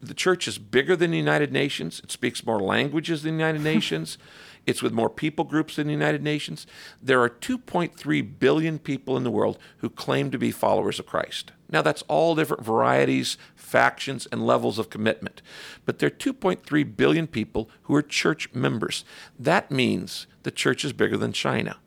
[0.00, 2.00] The church is bigger than the United Nations.
[2.04, 4.18] It speaks more languages than the United Nations.
[4.66, 6.66] It's with more people groups than the United Nations.
[7.02, 11.52] There are 2.3 billion people in the world who claim to be followers of Christ.
[11.70, 15.42] Now, that's all different varieties, factions, and levels of commitment.
[15.84, 19.04] But there are 2.3 billion people who are church members.
[19.38, 21.78] That means the church is bigger than China.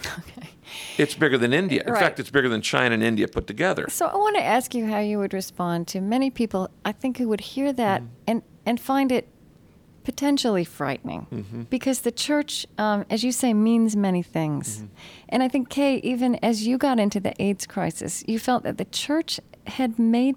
[0.00, 0.48] Okay.
[0.98, 1.82] It's bigger than India.
[1.86, 2.00] In Right.
[2.00, 3.86] fact, it's bigger than China and India put together.
[3.88, 7.18] So I want to ask you how you would respond to many people, I think,
[7.18, 8.10] who would hear that mm-hmm.
[8.26, 9.28] and, and find it
[10.04, 11.62] potentially frightening mm-hmm.
[11.62, 14.76] because the church, um, as you say, means many things.
[14.76, 14.86] Mm-hmm.
[15.30, 18.78] And I think, Kay, even as you got into the AIDS crisis, you felt that
[18.78, 20.36] the church had made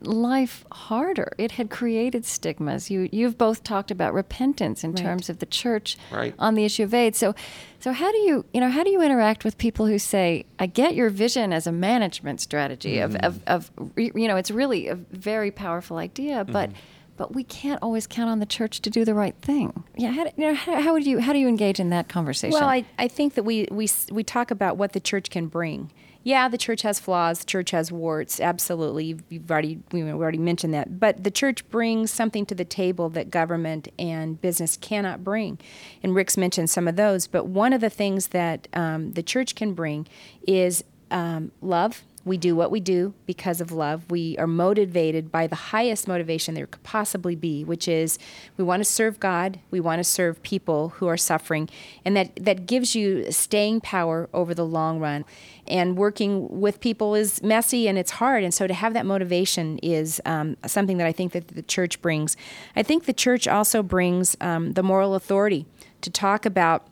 [0.00, 1.32] life harder.
[1.38, 2.90] It had created stigmas.
[2.90, 6.34] You you've both talked about repentance in terms of the church Right.
[6.38, 7.18] on the issue of AIDS.
[7.18, 7.34] So
[7.80, 10.66] so how do you you know how do you interact with people who say I
[10.66, 13.24] get your vision as a management strategy of, mm.
[13.24, 16.52] of of you know it's really a very powerful idea, mm-hmm.
[16.52, 16.70] but
[17.18, 19.84] but we can't always count on the church to do the right thing.
[19.96, 22.08] Yeah, how, do- you know, how, how would you how do you engage in that
[22.08, 22.58] conversation?
[22.58, 25.90] Well, I, I think that we, we, we talk about what the church can bring.
[26.28, 27.38] Yeah, the church has flaws.
[27.38, 28.38] The church has warts.
[28.38, 31.00] Absolutely, you've, already we already mentioned that.
[31.00, 35.58] But the church brings something to the table that government and business cannot bring.
[36.02, 37.26] And Rick's mentioned some of those.
[37.26, 40.06] But one of the things that um, the church can bring
[40.46, 42.02] is um, love.
[42.28, 44.10] We do what we do because of love.
[44.10, 48.18] We are motivated by the highest motivation there could possibly be, which is
[48.56, 51.68] we want to serve God, we want to serve people who are suffering,
[52.04, 55.24] and that, that gives you staying power over the long run.
[55.66, 59.78] And working with people is messy and it's hard, and so to have that motivation
[59.78, 62.36] is um, something that I think that the church brings.
[62.76, 65.66] I think the church also brings um, the moral authority
[66.02, 66.86] to talk about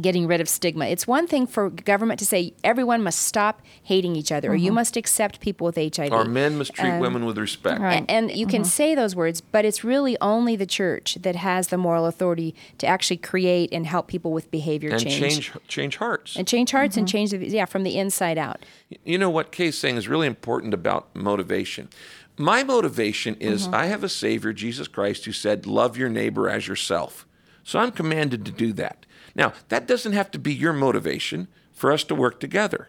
[0.00, 0.86] getting rid of stigma.
[0.86, 4.68] It's one thing for government to say everyone must stop hating each other, or you
[4.68, 4.76] mm-hmm.
[4.76, 6.12] must accept people with HIV.
[6.12, 7.80] or men must treat um, women with respect.
[7.80, 8.04] Right.
[8.04, 8.68] A- And you can mm-hmm.
[8.68, 12.86] say those words, but it's really only the church that has the moral authority to
[12.86, 15.18] actually create and help people with behavior And change.
[15.18, 16.36] change change hearts.
[16.36, 17.12] and change hearts and mm-hmm.
[17.12, 18.64] change the yeah from the inside out.
[19.04, 21.88] You know what Kay's saying is really important about motivation.
[22.36, 26.66] My motivation is I have a Savior, Jesus Christ, who said, Love your neighbor as
[26.66, 27.26] yourself.
[27.62, 29.06] So I'm commanded to do that.
[29.34, 32.88] Now, that doesn't have to be your motivation for us to work together.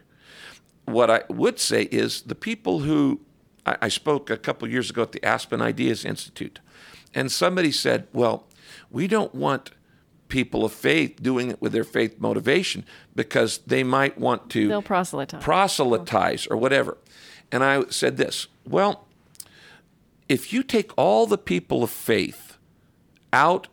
[0.84, 3.20] What I would say is the people who
[3.64, 6.60] I, I spoke a couple years ago at the Aspen Ideas Institute,
[7.14, 8.44] and somebody said, Well,
[8.90, 9.72] we don't want
[10.28, 14.82] people of faith doing it with their faith motivation because they might want to They'll
[14.82, 15.42] proselytize.
[15.42, 16.98] proselytize or whatever.
[17.52, 19.06] And I said this well,
[20.28, 22.56] if you take all the people of faith
[23.32, 23.68] out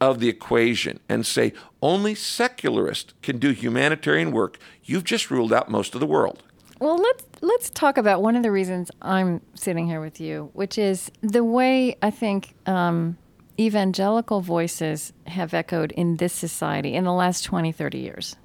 [0.00, 5.70] of the equation and say only secularists can do humanitarian work, you've just ruled out
[5.70, 6.42] most of the world.
[6.78, 10.76] Well, let's let's talk about one of the reasons I'm sitting here with you, which
[10.76, 13.16] is the way I think um,
[13.58, 18.36] evangelical voices have echoed in this society in the last 20, 30 years.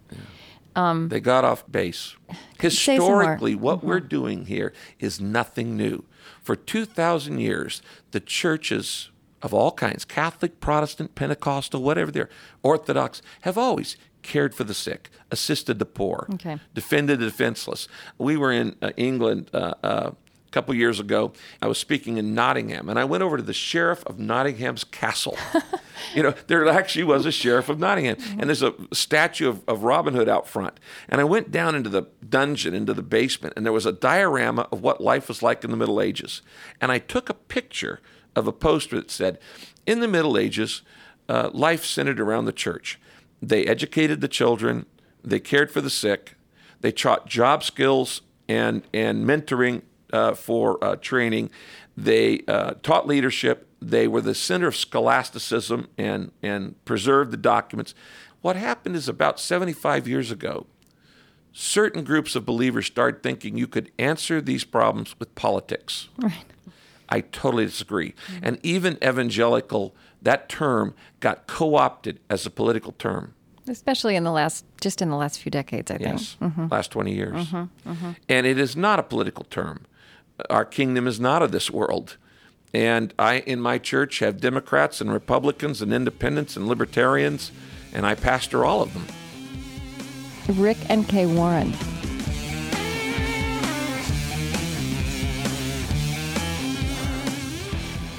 [1.09, 2.15] they got off base.
[2.61, 3.21] Say some more.
[3.21, 6.05] Historically, what we're doing here is nothing new.
[6.41, 9.10] For 2,000 years, the churches
[9.41, 12.29] of all kinds Catholic, Protestant, Pentecostal, whatever they're,
[12.63, 16.59] Orthodox have always cared for the sick, assisted the poor, Okay.
[16.73, 17.87] defended the defenseless.
[18.17, 21.33] We were in uh, England uh, uh, a couple years ago.
[21.59, 25.37] I was speaking in Nottingham, and I went over to the sheriff of Nottingham's castle.
[26.13, 29.83] you know, there actually was a sheriff of Nottingham, and there's a statue of, of
[29.83, 30.79] Robin Hood out front.
[31.09, 34.67] And I went down into the dungeon, into the basement, and there was a diorama
[34.71, 36.43] of what life was like in the Middle Ages.
[36.79, 38.01] And I took a picture
[38.35, 39.39] of a poster that said,
[39.85, 40.81] In the Middle Ages,
[41.29, 42.99] uh, life centered around the church.
[43.41, 44.85] They educated the children,
[45.23, 46.35] they cared for the sick,
[46.81, 51.49] they taught job skills and, and mentoring uh, for uh, training,
[51.95, 57.95] they uh, taught leadership, they were the center of scholasticism and, and preserved the documents.
[58.41, 60.67] What happened is about 75 years ago,
[61.53, 66.09] certain groups of believers started thinking you could answer these problems with politics.
[66.17, 66.45] Right.
[67.11, 68.13] I totally disagree.
[68.27, 68.45] Mm-hmm.
[68.45, 73.33] And even evangelical, that term got co opted as a political term.
[73.67, 76.19] Especially in the last, just in the last few decades, I think.
[76.19, 76.67] Yes, mm-hmm.
[76.71, 77.47] last 20 years.
[77.47, 78.11] Mm-hmm.
[78.27, 79.85] And it is not a political term.
[80.39, 82.17] Uh, our kingdom is not of this world.
[82.73, 87.51] And I, in my church, have Democrats and Republicans and independents and libertarians,
[87.93, 89.05] and I pastor all of them.
[90.57, 91.73] Rick and Kay Warren.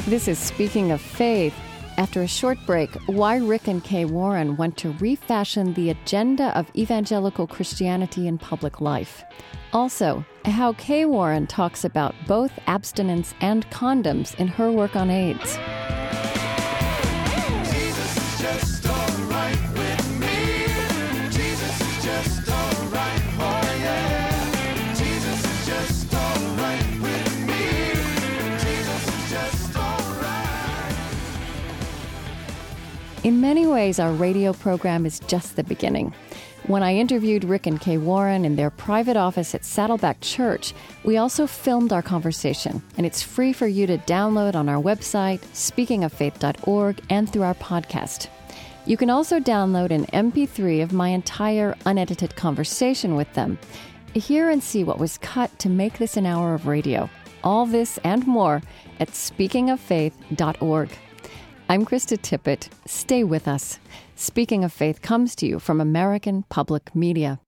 [0.08, 1.54] This is Speaking of Faith.
[1.96, 6.68] After a short break, why Rick and Kay Warren want to refashion the agenda of
[6.74, 9.22] evangelical Christianity in public life.
[9.72, 15.56] Also, how Kay Warren talks about both abstinence and condoms in her work on AIDS.
[33.24, 36.12] In many ways, our radio program is just the beginning.
[36.66, 41.18] When I interviewed Rick and Kay Warren in their private office at Saddleback Church, we
[41.18, 47.00] also filmed our conversation, and it's free for you to download on our website, speakingoffaith.org,
[47.10, 48.26] and through our podcast.
[48.86, 53.56] You can also download an MP3 of my entire unedited conversation with them.
[54.14, 57.08] Hear and see what was cut to make this an hour of radio.
[57.44, 58.62] All this and more
[58.98, 60.90] at speakingoffaith.org.
[61.72, 62.68] I'm Krista Tippett.
[62.84, 63.78] Stay with us.
[64.14, 67.40] Speaking of Faith comes to you from American Public Media.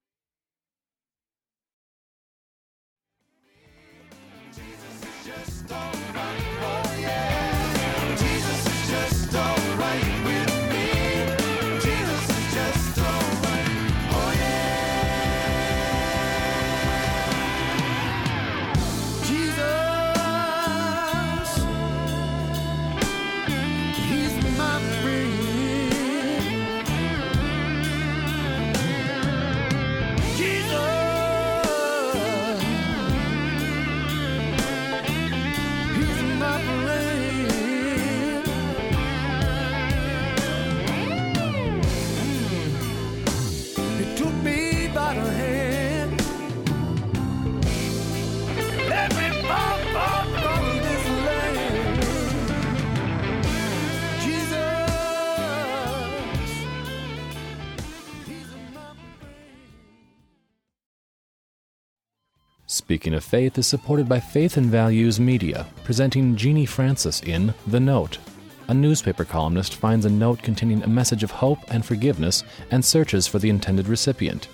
[62.74, 67.78] Speaking of Faith is supported by Faith and Values Media, presenting Genie Francis in The
[67.78, 68.18] Note.
[68.66, 73.28] A newspaper columnist finds a note containing a message of hope and forgiveness and searches
[73.28, 74.48] for the intended recipient.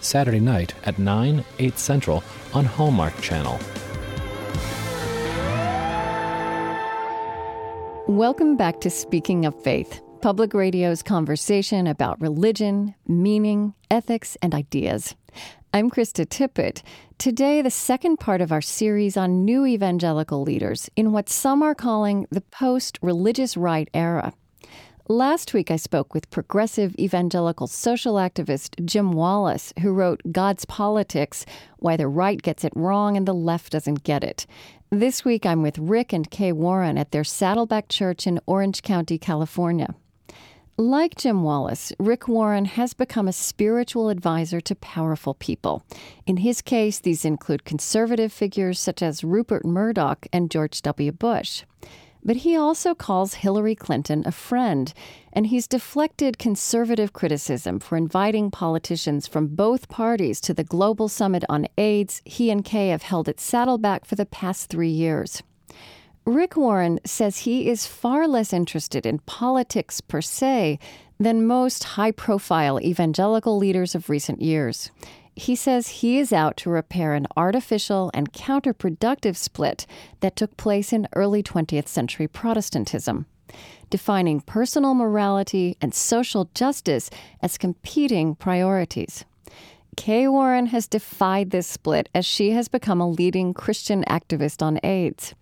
[0.00, 3.60] Saturday night at 9, 8 Central on Hallmark Channel.
[8.08, 15.14] Welcome back to Speaking of Faith, public radio's conversation about religion, meaning, ethics, and ideas.
[15.74, 16.82] I'm Krista Tippett.
[17.18, 21.74] Today, the second part of our series on new evangelical leaders in what some are
[21.74, 24.32] calling the post religious right era.
[25.08, 31.44] Last week, I spoke with progressive evangelical social activist Jim Wallis, who wrote God's Politics
[31.78, 34.46] Why the Right Gets It Wrong and the Left Doesn't Get It.
[34.90, 39.18] This week, I'm with Rick and Kay Warren at their Saddleback Church in Orange County,
[39.18, 39.94] California.
[40.78, 45.82] Like Jim Wallis, Rick Warren has become a spiritual advisor to powerful people.
[46.26, 51.12] In his case, these include conservative figures such as Rupert Murdoch and George W.
[51.12, 51.62] Bush.
[52.22, 54.92] But he also calls Hillary Clinton a friend,
[55.32, 61.42] and he's deflected conservative criticism for inviting politicians from both parties to the Global Summit
[61.48, 65.42] on AIDS he and Kay have held at Saddleback for the past three years.
[66.26, 70.80] Rick Warren says he is far less interested in politics per se
[71.20, 74.90] than most high profile evangelical leaders of recent years.
[75.36, 79.86] He says he is out to repair an artificial and counterproductive split
[80.18, 83.26] that took place in early 20th century Protestantism,
[83.88, 87.08] defining personal morality and social justice
[87.40, 89.24] as competing priorities.
[89.96, 94.80] Kay Warren has defied this split as she has become a leading Christian activist on
[94.82, 95.34] AIDS.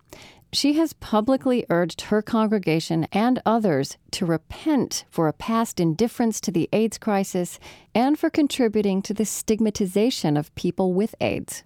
[0.55, 6.49] She has publicly urged her congregation and others to repent for a past indifference to
[6.49, 7.59] the AIDS crisis
[7.93, 11.63] and for contributing to the stigmatization of people with AIDS.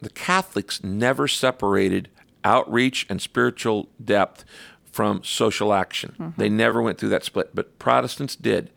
[0.00, 2.08] the Catholics never separated
[2.44, 4.44] outreach and spiritual depth
[4.84, 6.14] from social action.
[6.18, 6.40] Mm-hmm.
[6.40, 8.70] They never went through that split, but Protestants did.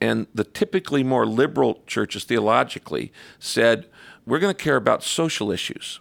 [0.00, 3.86] And the typically more liberal churches theologically said,
[4.26, 6.00] we're going to care about social issues.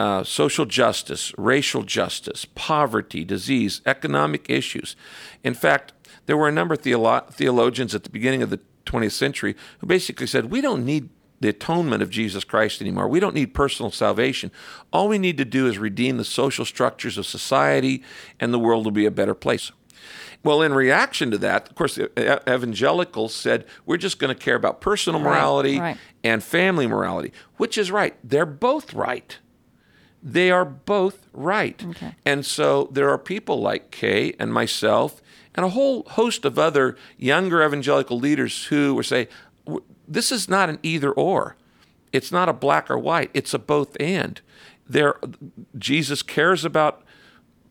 [0.00, 4.96] Uh, social justice, racial justice, poverty, disease, economic issues.
[5.44, 5.92] In fact,
[6.24, 9.86] there were a number of theolo- theologians at the beginning of the 20th century who
[9.86, 11.10] basically said, we don't need
[11.40, 13.08] the atonement of Jesus Christ anymore.
[13.08, 14.50] We don't need personal salvation.
[14.90, 18.02] All we need to do is redeem the social structures of society,
[18.40, 19.70] and the world will be a better place.
[20.42, 22.10] Well, in reaction to that, of course, the
[22.48, 25.98] evangelicals said, we're just going to care about personal morality right.
[26.24, 28.16] and family morality, which is right.
[28.24, 29.38] They're both right.
[30.22, 31.82] They are both right.
[32.26, 35.22] And so there are people like Kay and myself
[35.54, 39.28] and a whole host of other younger evangelical leaders who were say,
[40.06, 41.56] this is not an either or.
[42.12, 43.30] It's not a black or white.
[43.34, 44.40] It's a both and.
[44.88, 45.16] There,
[45.78, 47.02] Jesus cares about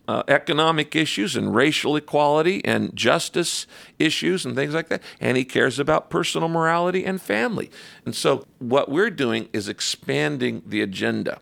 [0.08, 3.68] uh, economic issues and racial equality and justice
[4.00, 5.04] issues and things like that.
[5.20, 7.70] And he cares about personal morality and family.
[8.06, 11.39] And so what we're doing is expanding the agenda.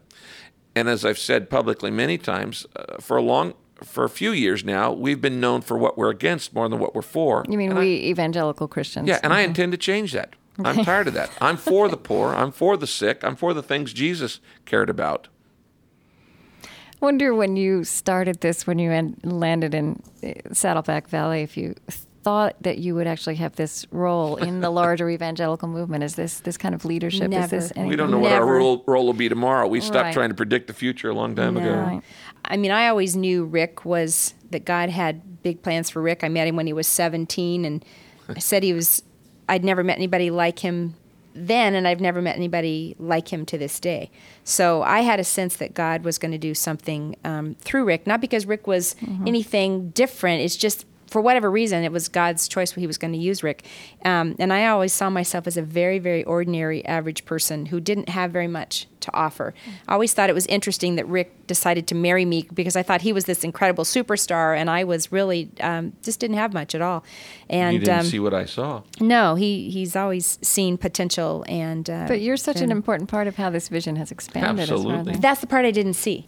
[0.78, 3.53] And as I've said publicly many times, uh, for a long
[3.84, 6.93] for a few years now, we've been known for what we're against more than what
[6.95, 7.43] we're for.
[7.49, 9.07] You mean And I- we evangelical Christians?
[9.07, 10.36] yeah, and I intend to change that.
[10.63, 11.30] I'm tired of that.
[11.39, 12.34] I'm for the poor.
[12.34, 13.23] I'm for the sick.
[13.23, 15.28] I'm for the things Jesus cared about.
[16.63, 16.67] I
[17.05, 18.89] wonder when you started this, when you
[19.23, 21.75] landed in uh, Saddleback Valley, if you
[22.28, 26.03] thought that you would actually have this role in the larger evangelical movement.
[26.03, 27.32] Is this this kind of leadership?
[27.32, 27.88] Is this Never.
[27.88, 29.65] We don't know what our role, role will be tomorrow.
[29.65, 30.13] We stopped Right.
[30.13, 31.73] trying to predict the future a long time ago.
[31.73, 32.01] Right.
[32.43, 36.21] I mean, I always knew Rick was that God had big plans for Rick.
[36.21, 37.86] I met him when he was 17, and
[38.28, 39.03] I said he was.
[39.47, 40.95] I'd never met anybody like him
[41.34, 44.11] then, and I've never met anybody like him to this day.
[44.43, 48.05] So I had a sense that God was going to do something um, through Rick,
[48.05, 50.41] not because Rick was anything different.
[50.41, 52.72] It's just for whatever reason, it was God's choice.
[52.72, 53.66] He was going to use Rick,
[54.05, 58.10] um, and I always saw myself as a very, very ordinary, average person who didn't
[58.10, 59.53] have very much to offer.
[59.88, 63.01] I always thought it was interesting that Rick decided to marry me because I thought
[63.01, 66.82] he was this incredible superstar, and I was really um, just didn't have much at
[66.82, 67.03] all.
[67.49, 68.84] And you didn't um, see what I saw.
[68.99, 73.36] no, he he's always seen potential, and uh, But you're such an important part of
[73.36, 74.64] how this vision has expanded.
[74.64, 75.20] as well, Absolutely.
[75.20, 76.28] That's the part I didn't see.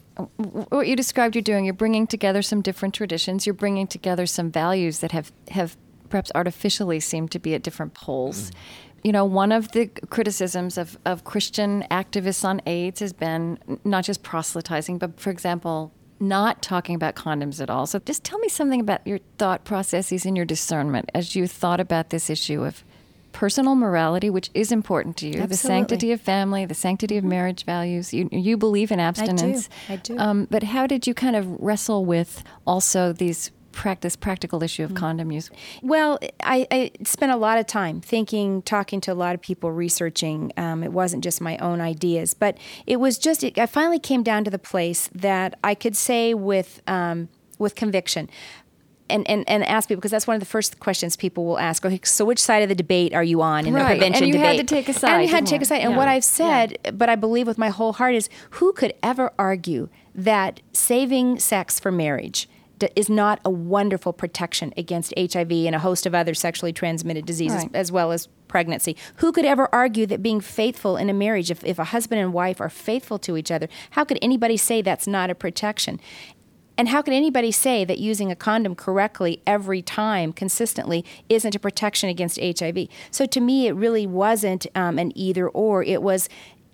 [0.70, 3.46] What you described you're doing, you're bringing together some different traditions.
[3.46, 5.78] You're bringing together some values that have have
[6.10, 8.50] perhaps artificially seemed to be at different poles.
[8.50, 8.58] Mm-hmm.
[9.04, 14.04] You know, one of the criticisms of, of Christian activists on AIDS has been not
[14.04, 17.86] just proselytizing, but for example, not talking about condoms at all.
[17.86, 21.80] So just tell me something about your thought processes and your discernment as you thought
[21.80, 22.84] about this issue of
[23.32, 27.64] personal morality, which is important to you, the sanctity of family, the sanctity of marriage
[27.66, 28.14] values.
[28.14, 29.70] You, you believe in abstinence.
[29.88, 30.18] I do.
[30.18, 34.82] I Um, but how did you kind of wrestle with also these practice practical issue
[34.84, 34.90] Mm.
[34.90, 35.50] of condom use?
[35.82, 39.72] Well, I, I spent a lot of time thinking, talking to a lot of people,
[39.72, 40.52] researching.
[40.58, 42.58] Um, it wasn't just my own ideas, but
[42.88, 43.44] it was just.
[43.44, 47.76] It, I finally came down to the place that I could say with um, with
[47.76, 48.30] conviction.
[49.10, 51.84] And, and, and ask people because that's one of the first questions people will ask.
[51.86, 54.28] Okay, so which side of the debate are you on in Right, the prevention and
[54.34, 54.58] you debate?
[54.58, 55.82] had to take a side, And you had to take a side.
[55.82, 55.98] And Yeah.
[55.98, 59.90] what I've said, but I believe with my whole heart, is who could ever argue
[60.14, 62.48] that saving sex for marriage
[62.78, 67.26] d- is not a wonderful protection against HIV and a host of other sexually transmitted
[67.26, 67.72] diseases, Right.
[67.76, 68.96] as well as pregnancy.
[69.18, 72.34] Who could ever argue that being faithful in a marriage, if, if a husband and
[72.34, 76.00] wife are faithful to each other, how could anybody say that's not a protection?
[76.80, 81.60] And how can anybody say that using a condom correctly every time, consistently, isn't a
[81.60, 82.88] protection against HIV?
[83.12, 85.84] So to me, it really wasn't um, an either or.
[85.84, 86.30] It was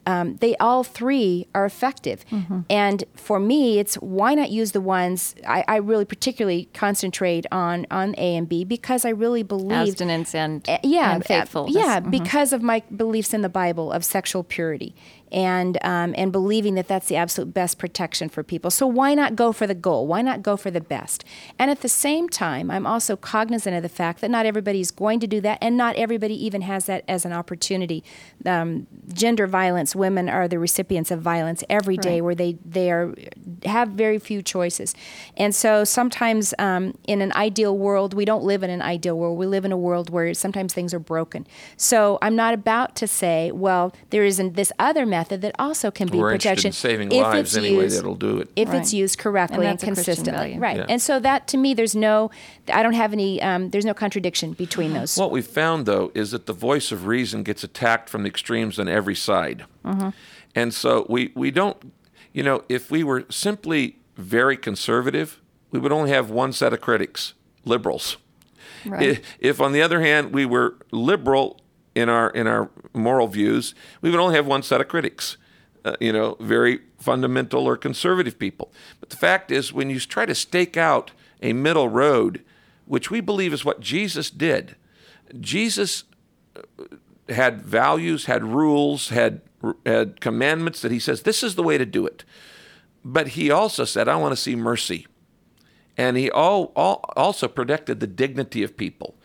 [0.07, 2.23] um, they all three are effective.
[2.69, 7.87] And for me, it's why not use the ones I, I really particularly concentrate on
[7.89, 11.75] on A and B because I really believe Abstinence and uh, yeah, and uh, faithfulness.
[11.75, 12.11] Yeah, Mhm.
[12.11, 14.93] because of my beliefs in the Bible of sexual purity
[15.35, 18.71] and um, and believing that that's the absolute best protection for people.
[18.71, 20.07] So why not go for the goal?
[20.07, 21.25] Why not go for the best?
[21.59, 25.19] And at the same time, I'm also cognizant of the fact that not everybody's going
[25.19, 28.01] to do that, and not everybody even has that as an opportunity.
[28.45, 32.23] Um, gender violence, women are the recipients of violence every day, Right.
[32.23, 33.13] where they they are
[33.65, 34.95] have very few choices,
[35.35, 39.37] and so sometimes um, in an ideal world, we don't live in an ideal world.
[39.37, 41.45] We live in a world where sometimes things are broken.
[41.75, 46.07] So I'm not about to say, well, there isn't this other method that also can
[46.07, 48.49] be We're protection interested in saving if lives it's anyway used- that'll do it.
[48.55, 48.77] if Right.
[48.81, 50.59] it's used correctly And and, that's a consistently, value.
[50.59, 50.77] right?
[50.77, 50.85] Yeah.
[50.89, 52.31] And so that to me, there's no,
[52.71, 55.17] I don't have any, um, there's no contradiction between those.
[55.17, 58.79] What we found, though, is that the voice of reason gets attacked from the extremes
[58.79, 59.65] on every side.
[60.55, 61.91] And so we, we don't,
[62.33, 66.79] you know, if we were simply very conservative, we would only have one set of
[66.81, 67.33] critics
[67.65, 68.17] liberals.
[68.85, 69.17] Right.
[69.17, 71.59] I- If, on the other hand, we were liberal
[71.95, 75.37] in our, in our moral views, we would only have one set of critics.
[75.83, 78.71] Uh, you know, very fundamental or conservative people.
[78.99, 81.11] But the fact is, when you try to stake out
[81.43, 82.43] a middle road,
[82.85, 84.75] which we believe is what Jesus did,
[85.39, 86.05] Jesus
[87.29, 89.41] had values, had rules, had
[89.85, 92.23] had commandments that he says this is the way to do it.
[93.03, 95.05] But he also said, I want to see mercy,
[95.95, 99.15] and he all, all also protected the dignity of people,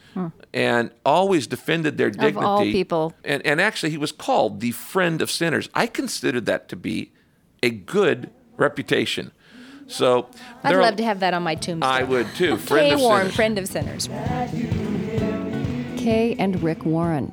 [0.52, 2.38] and always defended their dignity.
[2.38, 2.44] Hmm.
[2.44, 3.14] all people.
[3.24, 5.68] And and actually, he was called the friend of sinners.
[5.74, 7.12] I considered that to be
[7.62, 9.32] a good reputation.
[9.86, 10.28] So
[10.62, 11.82] I'd there are- love to have that on my tombstone.
[11.92, 12.56] I would too.
[12.70, 13.36] Friend Kay of Warren, sinners.
[13.36, 14.08] friend of sinners.
[15.98, 17.32] Kay and Rick Warren.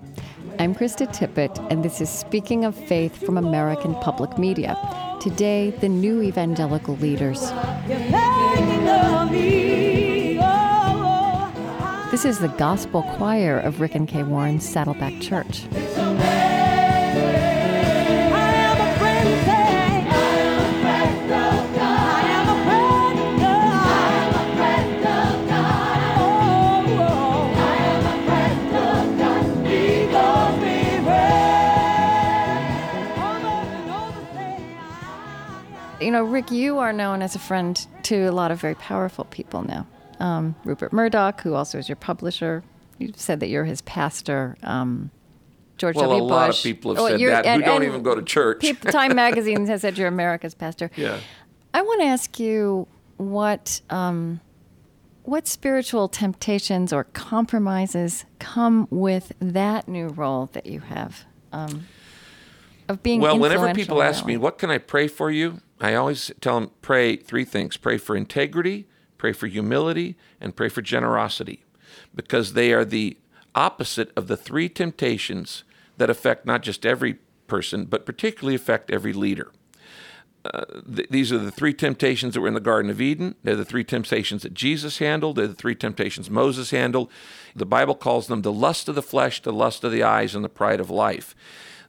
[0.60, 4.76] I'm Krista Tippett, and this is Speaking of Faith from American Public Media.
[5.22, 7.52] Today, the new evangelical leaders.
[12.18, 15.65] This is the gospel choir of Rick and Kay Warren's Saddleback Church.
[36.01, 39.26] you know, Rick, you are known as a friend to a lot of very powerful
[39.26, 39.86] people now.
[40.20, 42.63] Um, Rupert Murdoch, who also is your publisher,
[42.97, 44.57] you said that you're his pastor.
[44.63, 45.11] Um,
[45.78, 46.24] George Well, W.
[46.24, 46.32] a Bush.
[46.32, 48.61] lot of people have Oh, said that who don't even go to church.
[48.61, 50.89] People, Time Magazine has said you're America's pastor.
[50.97, 51.20] Yeah.
[51.74, 52.88] I want to ask you
[53.18, 54.39] what um,
[55.24, 61.86] what spiritual temptations or compromises come with that new role that you have um,
[62.88, 65.61] of being Well, whenever people ask me, what can I pray for you?
[65.80, 68.88] I always tell them, pray three things pray for integrity,
[69.18, 71.63] pray for humility, and pray for generosity,
[72.13, 73.18] because they are the
[73.55, 75.63] opposite of the three temptations
[75.97, 79.51] that affect not just every person, but particularly affect every leader.
[80.45, 80.63] Uh,
[80.95, 83.36] th- these are the three temptations that were in the Garden of Eden.
[83.43, 85.36] They're the three temptations that Jesus handled.
[85.36, 87.09] They're the three temptations Moses handled.
[87.55, 90.45] The Bible calls them the lust of the flesh, the lust of the eyes, and
[90.45, 91.36] the pride of life.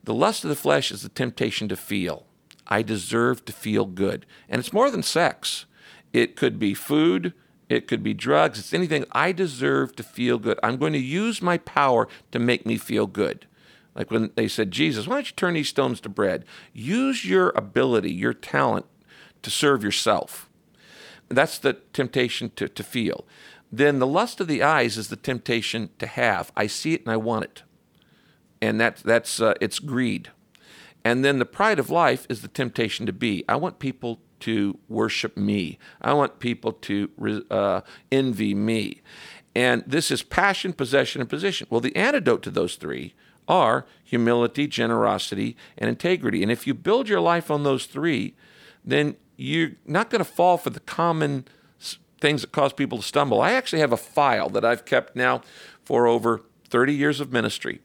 [0.02, 2.26] The lust of the flesh is the temptation to feel.
[2.66, 4.26] I deserve to feel good.
[4.48, 5.66] And it's more than sex.
[6.12, 7.34] It could be food,
[7.68, 9.04] it could be drugs, it's anything.
[9.12, 10.58] I deserve to feel good.
[10.62, 13.46] I'm going to use my power to make me feel good.
[13.94, 16.44] Like when they said, Jesus, why don't you turn these stones to bread?
[16.72, 18.86] Use your ability, your talent
[19.42, 20.48] to serve yourself.
[21.28, 23.26] That's the temptation to, to feel.
[23.70, 26.52] Then the lust of the eyes is the temptation to have.
[26.56, 27.62] I see it and I want it.
[28.62, 30.30] And that, that's uh, it's greed.
[31.04, 33.44] And then the pride of life is the temptation to be.
[33.48, 35.78] I want people to worship me.
[36.00, 37.80] I want people to uh,
[38.10, 39.00] envy me.
[39.54, 41.66] And this is passion, possession, and position.
[41.70, 43.14] Well, the antidote to those three
[43.48, 46.42] are humility, generosity, and integrity.
[46.42, 48.34] And if you build your life on those three,
[48.84, 51.46] then you're not going to fall for the common
[52.20, 53.40] things that cause people to stumble.
[53.40, 55.42] I actually have a file that I've kept now
[55.82, 57.80] for over 30 years of ministry.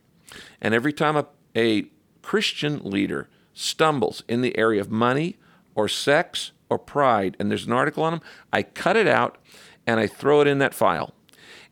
[0.61, 1.85] And every time a, a
[2.21, 5.37] Christian leader stumbles in the area of money
[5.75, 8.21] or sex or pride, and there's an article on them,
[8.51, 9.37] I cut it out
[9.85, 11.13] and I throw it in that file.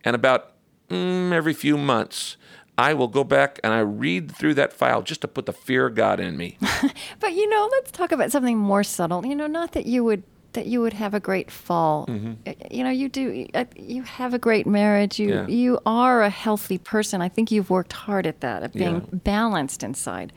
[0.04, 0.54] And about
[0.90, 2.38] mm, every few months,
[2.78, 5.86] I will go back and I read through that file just to put the fear
[5.88, 6.58] of God in me.
[7.20, 9.26] But you know, let's talk about something more subtle.
[9.26, 10.24] You know, not that you would
[10.54, 12.06] that you would have a great fall.
[12.08, 12.52] Mm-hmm.
[12.70, 13.48] You know, you do.
[13.54, 15.18] uh, You have a great marriage.
[15.20, 15.48] You Yeah.
[15.48, 17.22] you are a healthy person.
[17.22, 19.20] I think you've worked hard at that, at being Yeah.
[19.24, 20.34] balanced inside.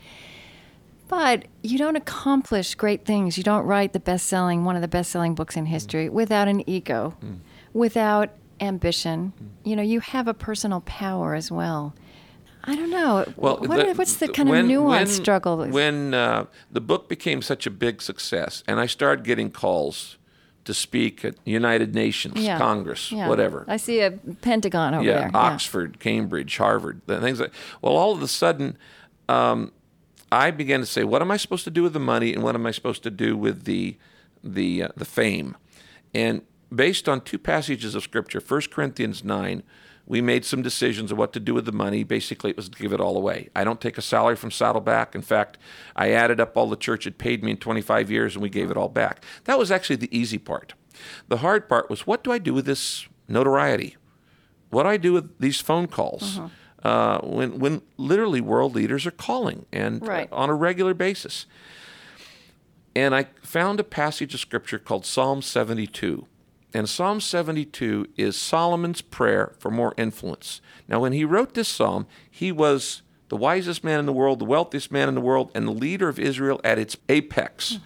[1.17, 3.39] But you don't accomplish great things.
[3.39, 6.49] You don't write the best selling, one of the best selling books in history without
[6.49, 7.37] an ego, Mm.
[7.73, 9.33] without ambition.
[9.63, 11.95] You know, you have a personal power as well.
[12.65, 13.25] I don't know.
[13.37, 15.65] Well, what are- what's the kind of nuance when- struggle?
[15.69, 20.17] When uh, the book became such a big success, and I started getting calls
[20.65, 22.59] to speak at United Nations, Yeah.
[22.59, 23.29] Congress, Yeah.
[23.29, 23.65] whatever.
[23.69, 25.31] I see a Pentagon over yeah, there.
[25.33, 27.53] Oxford, Cambridge, Harvard, the things like.
[27.83, 28.77] Well, all of a sudden,
[29.29, 29.71] um,
[30.35, 32.55] I began to say, "What am I supposed to do with the money, and what
[32.55, 33.97] am I supposed to do with the
[34.43, 35.57] the uh, the fame?"
[36.13, 36.43] And
[36.75, 39.63] based on two passages of Scripture, 1 Corinthians nine,
[40.07, 42.05] we made some decisions of what to do with the money.
[42.05, 43.49] Basically, it was to give it all away.
[43.55, 45.15] I don't take a salary from Saddleback.
[45.15, 45.59] In fact,
[45.97, 48.71] I added up all the church had paid me in 25 years, and we gave
[48.71, 49.25] it all back.
[49.45, 50.75] That was actually the easy part.
[51.29, 53.97] The hard part was, what do I do with this notoriety?
[54.75, 56.41] what do I do with these phone calls
[56.85, 60.29] uh, when when literally world leaders are calling and Right.
[60.33, 61.47] on a regular basis?
[62.97, 66.27] And I found a passage of scripture called Psalm 72.
[66.73, 70.61] And Psalm 72 is Solomon's prayer for more influence.
[70.89, 74.45] Now, when he wrote this psalm, he was the wisest man in the world, the
[74.45, 77.79] wealthiest man in the world, and the leader of Israel at its apex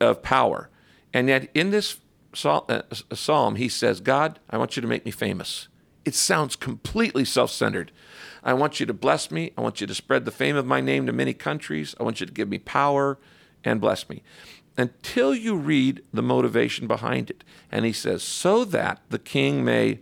[0.00, 0.68] of power.
[1.12, 1.98] And yet, in this
[2.44, 2.82] uh,
[3.14, 5.68] psalm, he says, God, I want you to make me famous.
[6.04, 7.90] It sounds completely self centered.
[8.42, 9.52] I want you to bless me.
[9.56, 11.94] I want you to spread the fame of my name to many countries.
[11.98, 13.18] I want you to give me power
[13.64, 14.22] and bless me.
[14.76, 17.42] Until you read the motivation behind it.
[17.70, 20.00] And he says, so that the king may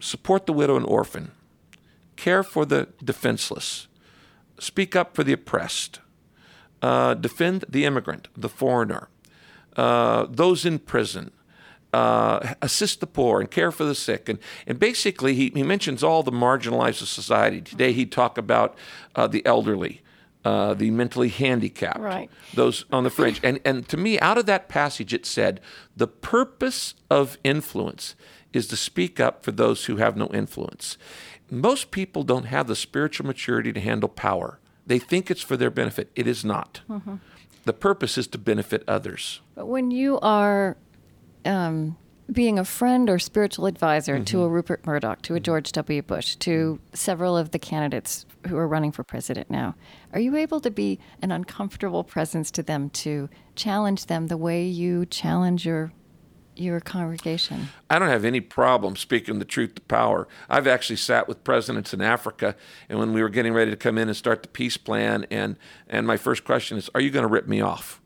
[0.00, 1.32] support the widow and orphan,
[2.16, 3.88] care for the defenseless,
[4.58, 6.00] speak up for the oppressed,
[6.82, 9.08] uh, defend the immigrant, the foreigner,
[9.76, 11.32] uh, those in prison,
[11.94, 14.28] uh, assist the poor and care for the sick.
[14.28, 17.60] And, and basically, he, he mentions all the marginalized of society.
[17.60, 18.76] Today, he'd talk about
[19.14, 20.00] uh, the elderly.
[20.44, 22.28] Uh, the mentally handicapped, Right.
[22.52, 23.40] those on the fringe.
[23.42, 25.58] And, and to me, out of that passage, it said
[25.96, 28.14] the purpose of influence
[28.52, 30.98] is to speak up for those who have no influence.
[31.50, 34.58] Most people don't have the spiritual maturity to handle power.
[34.86, 36.10] They think it's for their benefit.
[36.14, 36.82] It is not.
[37.64, 39.40] The purpose is to benefit others.
[39.54, 40.76] But when you are
[41.44, 41.96] um,
[42.32, 44.44] being a friend or spiritual advisor to Mm-hmm.
[44.44, 46.00] a Rupert Murdoch, to a George W.
[46.02, 49.74] Bush, to several of the candidates who are running for president now,
[50.12, 54.64] are you able to be an uncomfortable presence to them to challenge them the way
[54.66, 55.92] you challenge your
[56.56, 57.66] your congregation?
[57.90, 60.28] I don't have any problem speaking the truth to power.
[60.48, 62.54] I've actually sat with presidents in Africa,
[62.88, 65.56] and when we were getting ready to come in and start the peace plan, and
[65.88, 68.00] and my first question is, "Are you going to rip me off?"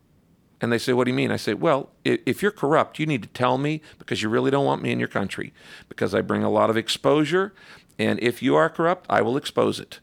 [0.61, 3.23] And they say, "What do you mean?" I say, "Well, if you're corrupt, you need
[3.23, 5.53] to tell me because you really don't want me in your country,
[5.89, 7.55] because I bring a lot of exposure,
[7.99, 10.01] and if you are corrupt, I will expose it.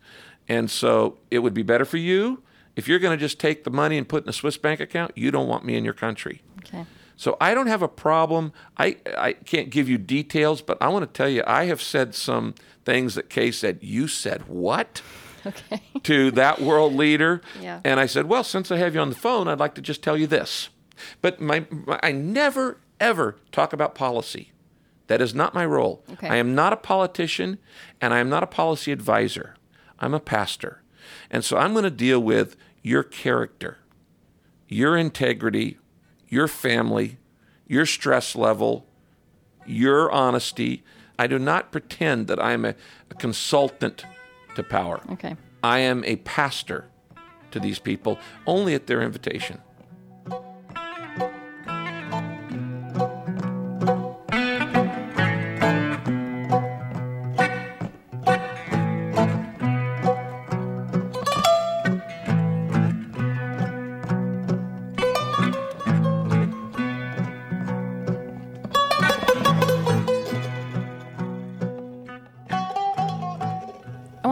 [0.47, 2.43] And so it would be better for you
[2.75, 4.79] if you're going to just take the money and put it in a Swiss bank
[4.79, 5.11] account.
[5.15, 6.85] You don't want me in your country." Okay.
[7.17, 8.51] So I don't have a problem.
[8.77, 12.13] I, I can't give you details, but I want to tell you, I have said
[12.13, 15.01] some things that Kay said, You said what?
[15.71, 15.81] Okay.
[16.03, 17.41] to that world leader.
[17.61, 17.79] Yeah.
[17.83, 20.01] And I said, Well, since I have you on the phone, I'd like to just
[20.03, 20.69] tell you this.
[21.21, 24.51] But my, my I never, ever talk about policy.
[25.07, 26.03] That is not my role.
[26.13, 26.27] Okay.
[26.27, 27.59] I am not a politician
[28.01, 29.55] and I am not a policy advisor.
[29.99, 30.81] I'm a pastor.
[31.29, 33.77] And so I'm going to deal with your character,
[34.67, 35.77] your integrity,
[36.27, 37.17] your family,
[37.67, 38.87] your stress level,
[39.65, 40.83] your honesty.
[41.19, 42.75] I do not pretend that I'm a,
[43.11, 44.05] a consultant
[44.55, 45.01] to power.
[45.11, 45.35] Okay.
[45.63, 46.85] I am a pastor
[47.51, 49.61] to these people only at their invitation.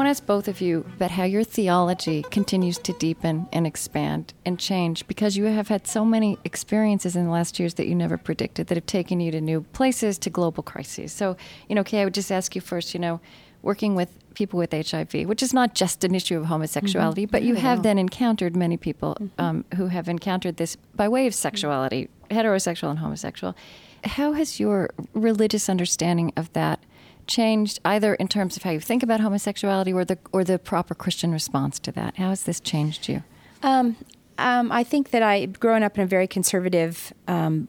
[0.04, 4.34] Want to ask both of you about how your theology continues to deepen and expand
[4.45, 7.95] and change because you have had so many experiences in the last years that you
[7.95, 11.14] never predicted that have taken you to new places, to global crises.
[11.14, 11.38] So,
[11.70, 13.22] you know, Kay, I would just ask you first, you know,
[13.62, 17.56] working with people with HIV, which is not just an issue of homosexuality, but you
[17.56, 22.89] have then encountered many people um, who have encountered this by way of sexuality, heterosexual
[22.89, 23.56] and homosexual.
[24.04, 26.82] How has your religious understanding of that
[27.28, 30.95] changed, either in terms of how you think about homosexuality or the or the proper
[30.95, 32.17] Christian response to that?
[32.17, 33.24] How has this changed you?
[33.61, 33.95] Um,
[34.38, 37.67] um, I think that I, growing up in a very conservative, um,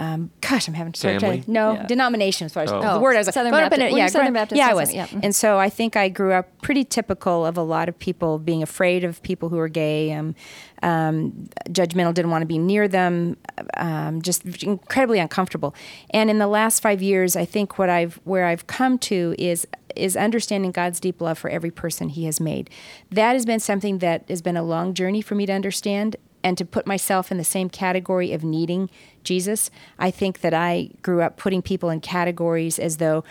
[0.00, 1.42] um, gosh, I'm having to start Family?
[1.42, 1.86] trying- No, Yeah.
[1.86, 2.80] denomination as far as Oh.
[2.94, 4.58] the word I was like, Southern growing up in Baptist- a- yeah, Southern growing- Baptist
[4.58, 4.92] Yeah, I was.
[4.92, 5.06] Yeah.
[5.22, 8.62] And so I think I grew up pretty typical of a lot of people being
[8.62, 10.34] afraid of people who are gay, um,
[10.82, 13.36] um, judgmental, didn't want to be near them,
[13.76, 15.74] um, just incredibly uncomfortable.
[16.10, 19.66] And in the last five years, I think what I've where I've come to is
[19.96, 22.70] is understanding God's deep love for every person He has made.
[23.10, 26.56] That has been something that has been a long journey for me to understand and
[26.58, 28.90] to put myself in the same category of needing
[29.24, 29.70] Jesus.
[29.98, 33.24] I think that I grew up putting people in categories as though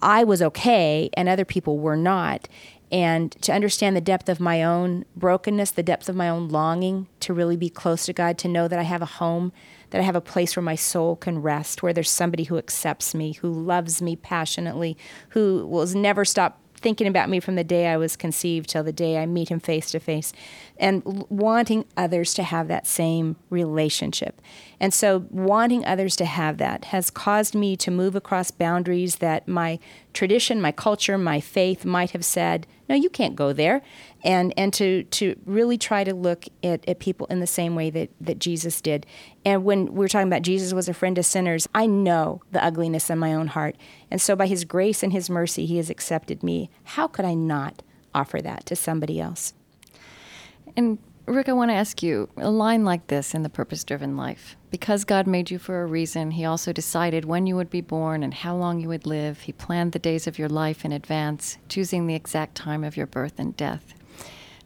[0.00, 2.48] I was okay and other people were not.
[2.92, 7.08] And to understand the depth of my own brokenness, the depth of my own longing
[7.20, 9.52] to really be close to God, to know that I have a home,
[9.90, 13.14] that I have a place where my soul can rest, where there's somebody who accepts
[13.14, 14.96] me, who loves me passionately,
[15.30, 18.92] who will never stop thinking about me from the day I was conceived till the
[18.92, 20.34] day I meet him face to face,
[20.76, 24.42] and wanting others to have that same relationship.
[24.78, 29.48] And so, wanting others to have that has caused me to move across boundaries that
[29.48, 29.78] my
[30.12, 33.82] tradition, my culture, my faith might have said, no, you can't go there.
[34.22, 37.90] And, and to, to really try to look at, at people in the same way
[37.90, 39.06] that, that Jesus did.
[39.44, 43.10] And when we're talking about Jesus was a friend to sinners, I know the ugliness
[43.10, 43.76] in my own heart.
[44.10, 46.70] And so, by his grace and his mercy, he has accepted me.
[46.84, 47.82] How could I not
[48.14, 49.54] offer that to somebody else?
[50.76, 54.14] And Rick, I want to ask you a line like this in the purpose driven
[54.14, 54.56] life.
[54.70, 58.22] Because God made you for a reason, He also decided when you would be born
[58.22, 59.40] and how long you would live.
[59.40, 63.06] He planned the days of your life in advance, choosing the exact time of your
[63.06, 63.94] birth and death.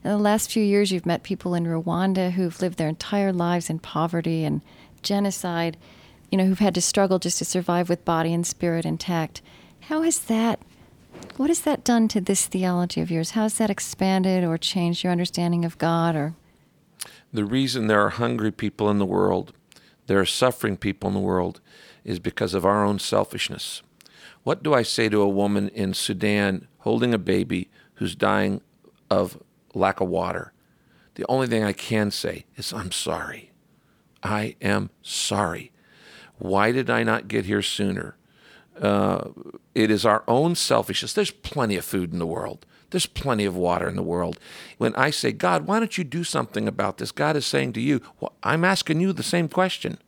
[0.02, 3.70] In the last few years, you've met people in Rwanda who've lived their entire lives
[3.70, 4.60] in poverty and
[5.02, 5.76] genocide,
[6.28, 9.42] you know, who've had to struggle just to survive with body and spirit intact.
[9.82, 10.60] How has that
[11.36, 13.30] what has that done to this theology of yours?
[13.30, 16.34] How has that expanded or changed your understanding of God or
[17.32, 19.52] The reason there are hungry people in the world,
[20.06, 21.60] there are suffering people in the world,
[22.04, 23.82] is because of our own selfishness.
[24.44, 28.62] What do I say to a woman in Sudan holding a baby who's dying
[29.10, 29.42] of
[29.74, 30.52] lack of water?
[31.16, 33.50] The only thing I can say is, I'm sorry.
[34.22, 35.72] I am sorry.
[36.38, 38.16] Why did I not get here sooner?
[38.80, 39.30] Uh,
[39.74, 41.12] it is our own selfishness.
[41.12, 42.64] There's plenty of food in the world.
[42.90, 44.38] There's plenty of water in the world.
[44.78, 47.12] When I say, God, why don't you do something about this?
[47.12, 49.98] God is saying to you, well, I'm asking you the same question.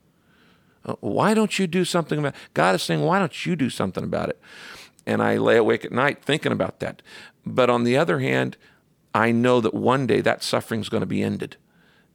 [0.85, 2.41] Uh, Why don't you do something about it?
[2.55, 4.41] God is saying, why don't you do something about it?
[5.07, 7.03] And I lay awake at night thinking about that.
[7.45, 8.57] But on the other hand,
[9.15, 11.57] I know that one day that suffering is going to be ended.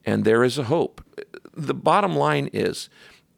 [0.03, 1.03] And there is a hope.
[1.53, 2.89] The bottom line is,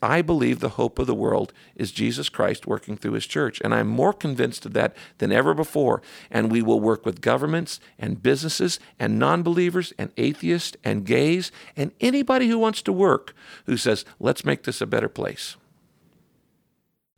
[0.01, 3.59] I believe the hope of the world is Jesus Christ working through his church.
[3.63, 6.01] And I'm more convinced of that than ever before.
[6.29, 11.51] And we will work with governments and businesses and non believers and atheists and gays
[11.75, 13.33] and anybody who wants to work
[13.65, 15.55] who says, let's make this a better place.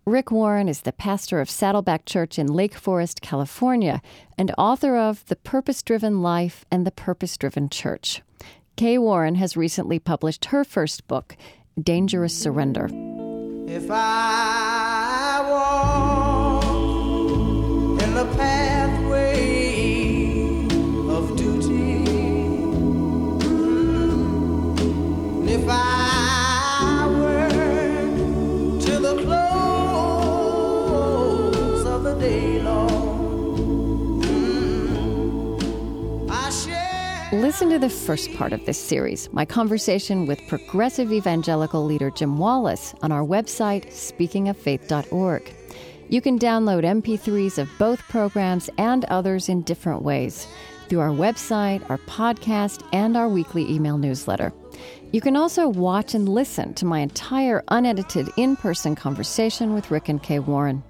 [0.05, 4.01] Rick Warren is the pastor of Saddleback Church in Lake Forest, California,
[4.39, 8.23] and author of The Purpose Driven Life and the Purpose Driven Church.
[8.75, 11.35] Kay Warren has recently published her first book,
[11.81, 12.89] Dangerous Surrender.
[13.67, 14.48] If I
[37.49, 42.37] Listen to the first part of this series, my conversation with progressive evangelical leader Jim
[42.37, 45.51] Wallis, on our website, speakingoffaith.org.
[46.09, 50.45] You can download MP3s of both programs and others in different ways
[50.89, 54.53] through our website, our podcast, and our weekly email newsletter.
[55.11, 60.07] You can also watch and listen to my entire unedited in person conversation with Rick
[60.07, 60.83] and Kay Warren.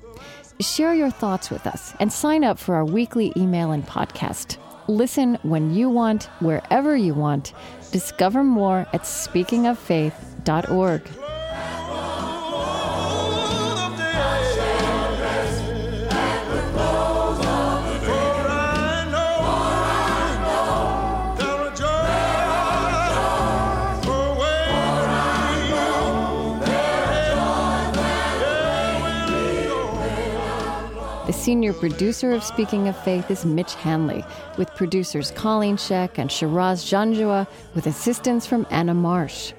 [0.59, 4.57] Share your thoughts with us and sign up for our weekly email and podcast.
[4.89, 7.53] Listen when you want, wherever you want.
[7.91, 11.01] Discover more at speakingoffaith.org.
[31.49, 34.23] senior producer of Speaking of Faith is Mitch Hanley,
[34.59, 39.53] with producers Colleen Scheck and Shiraz Janjua, with assistance from Anna Marsh.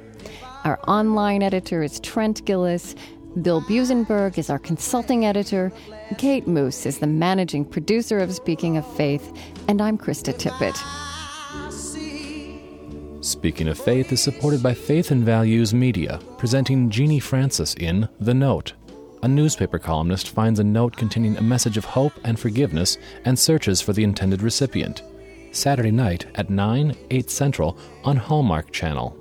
[0.63, 2.95] Our online editor is Trent Gillis.
[3.43, 5.73] Bill Buzenberg is our consulting editor.
[6.17, 9.29] Kate Moos is the managing producer of Speaking of Faith.
[9.67, 10.77] And I'm Krista Tippett.
[13.21, 18.35] Speaking of Faith is supported by Faith and Values Media, presenting Genie Francis in The
[18.35, 18.75] Note.
[19.23, 22.97] A newspaper columnist finds a note containing a message of hope and forgiveness
[23.27, 25.03] and searches for the intended recipient.
[25.53, 29.15] Saturday night at 9, 8 Central on Hallmark Channel.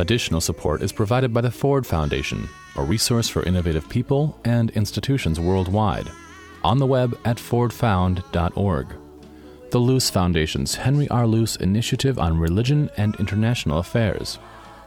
[0.00, 5.38] Additional support is provided by the Ford Foundation, a resource for innovative people and institutions
[5.38, 6.08] worldwide.
[6.64, 8.88] On the web at fordfound.org.
[9.70, 11.26] The Luce Foundation's Henry R.
[11.28, 14.38] Luce Initiative on Religion and International Affairs,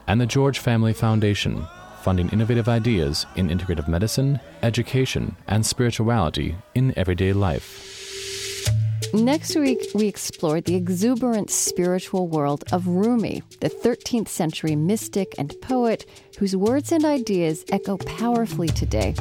[0.06, 1.66] and the George Family Foundation,
[2.02, 7.92] funding innovative ideas in integrative medicine, education, and spirituality in everyday life.
[9.14, 15.54] Next week, we explore the exuberant spiritual world of Rumi, the 13th century mystic and
[15.60, 16.06] poet
[16.38, 19.14] whose words and ideas echo powerfully today.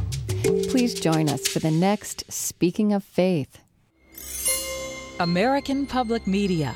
[0.70, 3.60] Please join us for the next Speaking of Faith.
[5.20, 6.76] American Public Media